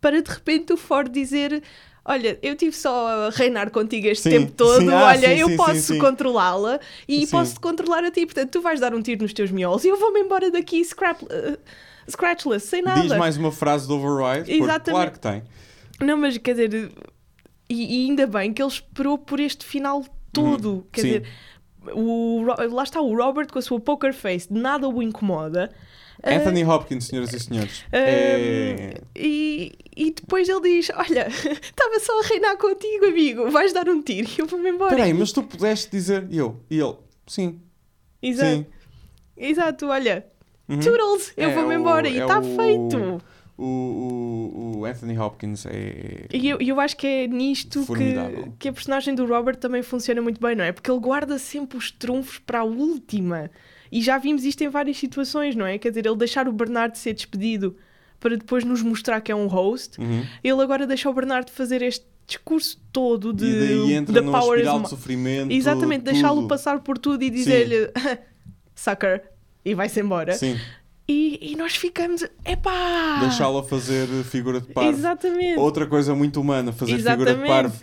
para 0.05 0.21
de 0.21 0.31
repente 0.31 0.71
o 0.71 0.77
Ford 0.77 1.11
dizer. 1.11 1.63
Olha, 2.07 2.39
eu 2.43 2.55
tive 2.55 2.77
só 2.77 3.09
a 3.09 3.31
reinar 3.31 3.71
contigo 3.71 4.07
este 4.07 4.25
Sim, 4.25 4.31
tempo 4.31 4.53
todo. 4.53 4.81
sim, 4.83 4.91
ah, 4.93 5.07
Olha, 5.07 5.29
sim, 5.29 5.41
eu 5.41 5.57
posso 5.57 5.97
controlá-la 5.99 6.79
e 7.09 7.25
Sim. 7.25 7.31
posso 7.31 7.59
controlar 7.59 8.05
a 8.05 8.11
ti. 8.11 8.27
Portanto, 8.27 8.51
tu 8.51 8.61
vais 8.61 8.79
dar 8.79 8.95
um 8.95 9.01
tiro 9.01 9.23
nos 9.23 9.33
teus 9.33 9.51
miolos 9.51 9.87
e 9.87 9.89
eu 9.89 9.97
vou-me 9.99 10.21
embora 10.21 10.51
daqui 10.51 10.85
scrap, 10.85 11.23
uh, 11.23 11.59
scratchless, 12.07 12.67
sem 12.67 12.83
nada. 12.83 13.01
Diz 13.01 13.17
mais 13.17 13.39
uma 13.39 13.51
frase 13.51 13.89
do 13.89 13.95
Override, 13.95 14.53
Exatamente. 14.53 14.91
claro 14.91 15.11
que 15.13 15.19
tem. 15.19 15.43
Não, 16.03 16.19
mas 16.19 16.37
quer 16.37 16.51
dizer, 16.53 16.93
e, 17.71 18.05
e 18.05 18.11
ainda 18.11 18.27
bem 18.27 18.53
que 18.53 18.61
ele 18.63 18.71
esperou 18.71 19.17
por 19.17 19.41
este 19.41 19.65
final 19.65 20.05
todo. 20.31 20.87
Quer 20.93 21.01
Uhum. 21.01 21.07
sim. 21.07 21.21
dizer, 21.21 21.29
o, 21.95 22.43
lá 22.71 22.83
está 22.83 23.01
o 23.01 23.17
Robert 23.17 23.47
com 23.51 23.59
a 23.59 23.63
sua 23.63 23.81
poker 23.81 24.13
face, 24.13 24.53
nada 24.53 24.87
o 24.87 25.03
incomoda. 25.03 25.73
Ah, 26.23 26.35
Anthony 26.35 26.65
Hopkins, 26.65 27.05
senhoras 27.07 27.33
e 27.33 27.41
senhores. 27.41 27.85
ah, 27.93 27.97
É... 27.99 29.01
e, 29.17 29.73
e 29.97 30.11
depois 30.13 30.49
ele 30.49 30.61
diz: 30.63 30.91
Olha, 30.95 31.27
estava 31.63 31.99
só 32.01 32.21
a 32.21 32.27
reinar 32.27 32.57
contigo, 32.57 33.07
amigo, 33.07 33.51
vais 33.51 33.73
dar 33.73 33.89
um 33.89 34.01
tiro 34.03 34.29
e 34.37 34.41
eu 34.41 34.47
vou-me 34.47 34.71
embora. 34.71 34.95
Peraí, 34.95 35.13
mas 35.13 35.33
tu 35.33 35.43
pudeste 35.43 35.91
dizer. 35.91 36.27
E 36.31 36.39
eu? 36.39 36.61
E 36.71 36.79
ele? 36.79 36.95
Sim. 37.27 37.61
Exato, 38.23 38.51
Sim. 38.51 38.67
exato 39.37 39.87
olha, 39.87 40.27
Uhum. 40.67 40.81
Toodles, 40.81 41.33
eu 41.37 41.51
É 41.51 41.55
vou-me 41.55 41.77
o- 41.77 41.79
embora 41.79 42.09
e 42.09 42.19
é 42.19 42.23
está 42.23 42.39
o- 42.41 42.57
feito. 42.57 42.97
O, 42.99 43.21
o, 43.57 44.79
o 44.79 44.85
Anthony 44.85 45.19
Hopkins 45.19 45.65
é. 45.67 46.27
E 46.33 46.49
eu, 46.49 46.59
eu 46.61 46.81
acho 46.81 46.97
que 46.97 47.07
é 47.07 47.27
nisto 47.27 47.81
que, 47.81 47.87
Formidável. 47.87 48.53
que 48.59 48.69
a 48.69 48.73
personagem 48.73 49.15
do 49.15 49.25
Robert 49.27 49.57
também 49.57 49.83
funciona 49.83 50.21
muito 50.21 50.41
bem, 50.41 50.57
não 50.57 50.65
é? 50.65 50.73
Porque 50.73 50.91
ele 50.91 51.01
guarda 51.01 51.39
sempre 51.39 51.79
os 51.79 51.91
trunfos 51.91 52.39
para 52.39 52.61
a 52.61 52.65
última. 52.65 53.51
E 53.93 54.03
já 54.03 54.19
vimos 54.19 54.45
isto 54.45 54.63
em 54.63 54.69
várias 54.69 54.97
situações, 54.97 55.55
não 55.55 55.65
é? 55.65 55.79
Quer 55.79 55.91
dizer, 55.91 56.07
ele 56.07 56.17
deixar 56.17 56.49
o 56.49 56.53
Bernardo 56.53 56.97
ser 56.97 57.15
despedido 57.15 57.77
para 58.19 58.37
depois 58.37 58.65
nos 58.65 58.83
mostrar 58.83 59.21
que 59.21 59.31
é 59.31 59.37
um 59.37 59.47
host. 59.47 60.01
Uhum. 60.01 60.25
Ele 60.43 60.63
agora 60.63 60.87
deixa 60.87 61.09
o 61.09 61.15
Bernardo 61.15 61.51
fazer 61.51 61.83
este 61.83 62.05
discurso 62.27 62.81
todo 62.91 63.33
de 63.33 63.45
e 63.45 63.53
daí 63.53 63.93
entra 63.93 64.21
numa 64.21 64.41
power 64.41 64.59
espiral 64.59 64.81
de 64.81 64.89
sofrimento. 64.89 65.53
Exatamente, 65.53 66.03
deixá-lo 66.03 66.49
passar 66.49 66.81
por 66.81 66.99
tudo 66.99 67.23
e 67.23 67.31
dizer-lhe 67.31 67.91
sucker 68.75 69.23
e 69.65 69.75
vai-se 69.75 70.01
embora. 70.01 70.33
Sim, 70.33 70.59
E, 71.07 71.53
e 71.53 71.57
nós 71.57 71.77
ficamos, 71.77 72.23
epá! 72.47 73.19
deixá-lo 73.21 73.59
a 73.59 73.63
fazer 73.65 74.07
figura 74.25 74.61
de 74.61 74.69
parvo. 74.73 74.91
Exatamente. 74.91 75.59
Outra 75.59 75.87
coisa 75.87 76.15
muito 76.15 76.41
humana, 76.41 76.73
fazer 76.73 76.97
figura 76.97 77.15
de 77.35 77.43
Exatamente. 77.43 77.49
parvo. 77.49 77.81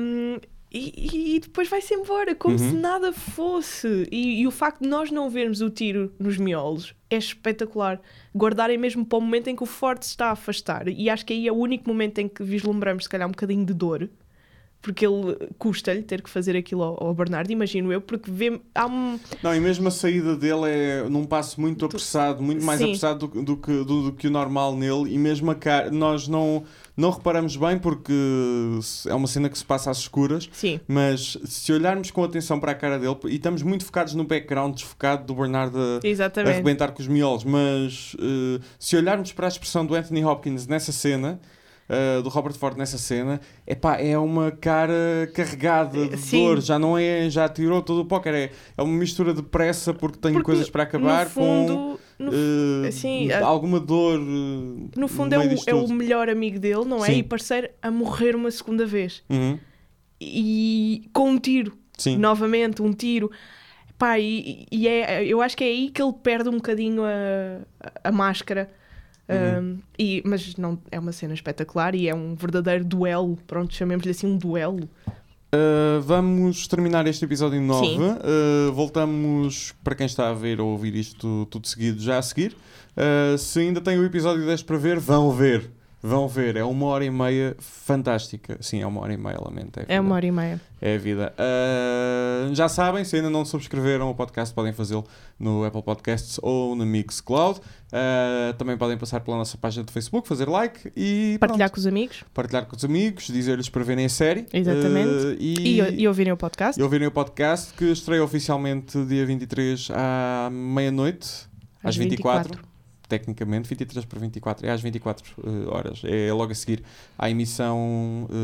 Um, 0.00 0.38
e, 0.72 1.36
e 1.36 1.40
depois 1.40 1.68
vai-se 1.68 1.94
embora, 1.94 2.34
como 2.34 2.58
Uhum. 2.58 2.70
se 2.70 2.76
nada 2.76 3.12
fosse. 3.12 4.08
E, 4.10 4.40
e 4.40 4.46
o 4.46 4.50
facto 4.50 4.82
de 4.82 4.88
nós 4.88 5.10
não 5.10 5.28
vermos 5.30 5.60
o 5.60 5.70
tiro 5.70 6.12
nos 6.18 6.36
miolos 6.38 6.94
é 7.08 7.16
espetacular. 7.16 8.00
Guardarem 8.34 8.76
mesmo 8.76 9.04
para 9.04 9.18
o 9.18 9.20
momento 9.20 9.48
em 9.48 9.56
que 9.56 9.62
o 9.62 9.66
Ford 9.66 10.02
se 10.02 10.10
está 10.10 10.26
a 10.28 10.32
afastar. 10.32 10.88
E 10.88 11.08
acho 11.08 11.24
que 11.24 11.32
aí 11.32 11.46
é 11.46 11.52
o 11.52 11.56
único 11.56 11.88
momento 11.88 12.18
em 12.18 12.28
que 12.28 12.42
vislumbramos, 12.42 13.04
se 13.04 13.08
calhar, 13.08 13.28
um 13.28 13.30
bocadinho 13.32 13.64
de 13.64 13.72
dor. 13.74 14.08
Porque 14.80 15.04
ele 15.04 15.36
custa-lhe 15.58 16.02
ter 16.02 16.22
que 16.22 16.30
fazer 16.30 16.56
aquilo 16.56 16.82
ao, 16.82 17.08
ao 17.08 17.14
Bernardo, 17.14 17.50
imagino 17.50 17.92
eu, 17.92 18.00
porque 18.00 18.30
vê, 18.30 18.60
há 18.74 18.86
um. 18.86 19.18
Não, 19.42 19.54
e 19.54 19.58
mesmo 19.58 19.88
a 19.88 19.90
saída 19.90 20.36
dele 20.36 20.66
é 20.66 21.08
num 21.08 21.24
passo 21.24 21.60
muito 21.60 21.84
apressado, 21.84 22.42
muito 22.42 22.64
mais 22.64 22.78
Sim. 22.78 22.86
apressado 22.86 23.26
do, 23.26 23.42
do 23.42 23.56
que, 23.56 23.72
do, 23.72 24.02
do 24.04 24.12
que 24.12 24.28
o 24.28 24.30
normal 24.30 24.76
nele, 24.76 25.12
e 25.12 25.18
mesmo 25.18 25.50
a 25.50 25.54
cara, 25.56 25.90
nós 25.90 26.28
não, 26.28 26.62
não 26.96 27.10
reparamos 27.10 27.56
bem 27.56 27.78
porque 27.78 28.12
é 29.06 29.14
uma 29.14 29.26
cena 29.26 29.48
que 29.48 29.58
se 29.58 29.64
passa 29.64 29.90
às 29.90 29.98
escuras, 29.98 30.48
Sim, 30.52 30.78
mas 30.86 31.36
se 31.44 31.72
olharmos 31.72 32.10
com 32.12 32.22
atenção 32.22 32.60
para 32.60 32.72
a 32.72 32.74
cara 32.74 32.98
dele, 32.98 33.16
e 33.24 33.36
estamos 33.36 33.62
muito 33.62 33.84
focados 33.84 34.14
no 34.14 34.24
background 34.24 34.74
desfocado 34.74 35.24
do 35.24 35.34
Bernardo 35.34 35.78
a, 35.78 36.40
a 36.40 36.48
arrebentar 36.48 36.92
com 36.92 37.02
os 37.02 37.08
miolos, 37.08 37.44
mas 37.44 38.16
eh, 38.20 38.60
se 38.78 38.96
olharmos 38.96 39.32
para 39.32 39.46
a 39.46 39.48
expressão 39.48 39.84
do 39.84 39.94
Anthony 39.94 40.24
Hopkins 40.24 40.66
nessa 40.66 40.92
cena, 40.92 41.40
eh, 41.88 42.20
do 42.22 42.28
Robert 42.28 42.54
Ford 42.54 42.76
nessa 42.76 42.98
cena, 42.98 43.40
epá, 43.66 43.96
é 43.96 44.18
uma 44.18 44.50
cara 44.50 45.30
carregada 45.34 46.08
de 46.08 46.16
Sim. 46.16 46.44
dor, 46.44 46.60
já 46.60 46.78
não 46.78 46.96
é, 46.98 47.28
já 47.30 47.48
tirou 47.48 47.80
todo 47.82 48.00
o 48.00 48.04
póquer, 48.04 48.34
é, 48.34 48.50
é 48.76 48.82
uma 48.82 48.92
mistura 48.92 49.32
de 49.32 49.42
pressa 49.42 49.94
porque 49.94 50.18
tenho 50.18 50.34
Porque, 50.34 50.46
coisas 50.46 50.68
para 50.68 50.82
acabar 50.82 51.24
no 51.26 51.30
fundo, 51.30 51.74
com 52.18 52.24
no, 52.24 52.32
eh, 52.84 52.88
assim, 52.88 53.30
alguma 53.32 53.78
dor. 53.78 54.18
eh, 54.20 54.88
no 54.96 55.08
fundo 55.08 55.34
é, 55.34 55.38
meio 55.38 55.58
o, 55.58 55.62
é 55.66 55.74
o 55.74 55.88
melhor 55.88 56.28
amigo 56.28 56.58
dele, 56.58 56.84
não 56.84 57.04
é? 57.04 57.08
Sim. 57.08 57.18
E 57.18 57.22
parceiro 57.22 57.68
a 57.80 57.90
morrer 57.90 58.34
uma 58.34 58.50
segunda 58.50 58.84
vez. 58.86 59.22
Uhum, 59.30 59.58
E 60.20 61.08
com 61.12 61.30
um 61.30 61.38
tiro. 61.38 61.76
Sim. 61.98 62.16
novamente 62.18 62.82
um 62.82 62.92
tiro. 62.92 63.30
Pá, 63.98 64.18
e, 64.18 64.66
e 64.70 64.86
é, 64.86 65.24
eu 65.24 65.40
acho 65.40 65.56
que 65.56 65.64
é 65.64 65.68
aí 65.68 65.88
que 65.90 66.02
ele 66.02 66.12
perde 66.12 66.48
um 66.50 66.56
bocadinho 66.56 67.02
a, 67.02 67.60
a 68.04 68.12
máscara. 68.12 68.70
Uhum. 69.28 69.60
Um, 69.60 69.78
e, 69.98 70.22
mas 70.24 70.56
não, 70.56 70.78
é 70.90 70.98
uma 70.98 71.12
cena 71.12 71.34
espetacular 71.34 71.94
e 71.94 72.08
é 72.08 72.14
um 72.14 72.34
verdadeiro 72.34 72.84
duelo. 72.84 73.36
Pronto, 73.46 73.74
chamemos-lhe 73.74 74.10
assim 74.10 74.26
um 74.26 74.36
duelo. 74.36 74.88
Uh, 75.54 76.00
vamos 76.02 76.66
terminar 76.66 77.06
este 77.06 77.24
episódio 77.24 77.60
9. 77.60 77.86
Sim. 77.86 77.98
Uh, 78.00 78.72
voltamos 78.72 79.74
para 79.82 79.94
quem 79.94 80.06
está 80.06 80.28
a 80.28 80.32
ver 80.32 80.60
ou 80.60 80.70
ouvir 80.70 80.94
isto 80.94 81.46
tudo 81.50 81.66
seguido 81.66 82.00
já 82.00 82.18
a 82.18 82.22
seguir. 82.22 82.56
Uh, 82.96 83.38
se 83.38 83.60
ainda 83.60 83.80
tem 83.80 83.98
o 83.98 84.04
episódio 84.04 84.44
10 84.44 84.62
para 84.62 84.76
ver, 84.76 84.98
vão 84.98 85.30
ver. 85.30 85.70
Vão 86.02 86.28
ver. 86.28 86.56
É 86.56 86.64
uma 86.64 86.86
hora 86.86 87.04
e 87.04 87.10
meia 87.10 87.56
fantástica. 87.58 88.58
Sim, 88.60 88.82
é 88.82 88.86
uma 88.86 89.00
hora 89.00 89.14
e 89.14 89.16
meia, 89.16 89.38
lamento. 89.40 89.80
É 89.88 90.00
uma 90.00 90.14
hora 90.14 90.26
e 90.26 90.30
meia. 90.30 90.60
É 90.80 90.94
a 90.94 90.98
vida. 90.98 91.34
Uh, 91.38 92.54
já 92.54 92.68
sabem, 92.68 93.02
se 93.04 93.16
ainda 93.16 93.30
não 93.30 93.44
subscreveram 93.44 94.10
o 94.10 94.14
podcast, 94.14 94.54
podem 94.54 94.72
fazê-lo 94.72 95.04
no 95.38 95.64
Apple 95.64 95.82
Podcasts 95.82 96.38
ou 96.42 96.76
no 96.76 96.84
Mixcloud. 96.84 97.58
Uh, 97.58 98.52
também 98.58 98.76
podem 98.76 98.98
passar 98.98 99.20
pela 99.20 99.38
nossa 99.38 99.56
página 99.56 99.84
de 99.84 99.92
Facebook, 99.92 100.28
fazer 100.28 100.48
like 100.48 100.92
e 100.94 101.38
Partilhar 101.40 101.70
pronto. 101.70 101.74
com 101.74 101.80
os 101.80 101.86
amigos 101.86 102.24
partilhar 102.34 102.66
com 102.66 102.76
os 102.76 102.84
amigos, 102.84 103.26
dizer-lhes 103.26 103.68
para 103.68 103.82
verem 103.82 104.04
a 104.04 104.08
série. 104.08 104.46
Exatamente. 104.52 105.08
Uh, 105.08 105.36
e, 105.40 105.80
e 106.02 106.08
ouvirem 106.08 106.32
o 106.32 106.36
podcast 106.36 106.78
e 106.78 106.82
ouvirem 106.82 107.08
o 107.08 107.10
podcast 107.10 107.72
que 107.72 107.86
estreia 107.86 108.22
oficialmente 108.22 109.02
dia 109.06 109.24
23 109.24 109.88
à 109.92 110.50
meia-noite, 110.52 111.48
às 111.82 111.96
24. 111.96 112.75
Tecnicamente, 113.08 113.68
23 113.68 114.04
para 114.04 114.18
24, 114.18 114.66
é 114.66 114.70
às 114.70 114.80
24 114.80 115.24
eh, 115.44 115.68
horas. 115.68 116.02
É 116.04 116.32
logo 116.32 116.50
a 116.50 116.54
seguir 116.54 116.82
à 117.18 117.30
emissão 117.30 118.26
eh, 118.30 118.34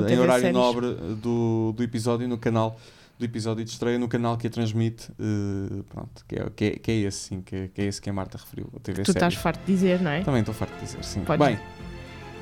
No 0.00 0.08
em 0.08 0.18
horário 0.18 0.40
Séries. 0.42 0.56
nobre 0.56 0.94
do, 1.22 1.72
do 1.76 1.82
episódio 1.82 2.26
no 2.28 2.38
canal 2.38 2.78
do 3.18 3.24
episódio 3.24 3.64
de 3.64 3.70
estreia 3.72 3.98
no 3.98 4.06
canal 4.08 4.36
que 4.38 4.46
a 4.46 4.50
transmite. 4.50 5.10
eh, 5.18 5.82
pronto, 5.88 6.24
que 6.28 6.36
é, 6.36 6.50
que, 6.54 6.64
é, 6.64 6.70
que 6.78 6.90
é 6.90 6.94
esse, 7.00 7.18
sim, 7.18 7.40
que, 7.42 7.54
é- 7.56 7.68
que 7.68 7.80
é 7.82 7.84
esse 7.86 8.00
que 8.00 8.08
a 8.08 8.12
Marta 8.12 8.38
referiu. 8.38 8.70
A 8.76 8.78
TV 8.80 9.02
Tu 9.02 9.10
estás 9.10 9.34
farto 9.34 9.60
de 9.66 9.72
dizer, 9.72 10.00
não 10.00 10.10
é? 10.12 10.22
Também 10.22 10.40
estou 10.40 10.54
farto 10.54 10.72
de 10.78 10.84
dizer, 10.86 11.02
sim. 11.04 11.20
Podes. 11.22 11.44
Bem, 11.46 11.58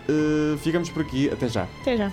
eh, 0.09 0.57
ficamos 0.59 0.91
por 0.91 1.03
aqui. 1.03 1.31
Até 1.31 1.49
já. 1.49 1.65
Até 1.81 1.97
já. 1.97 2.13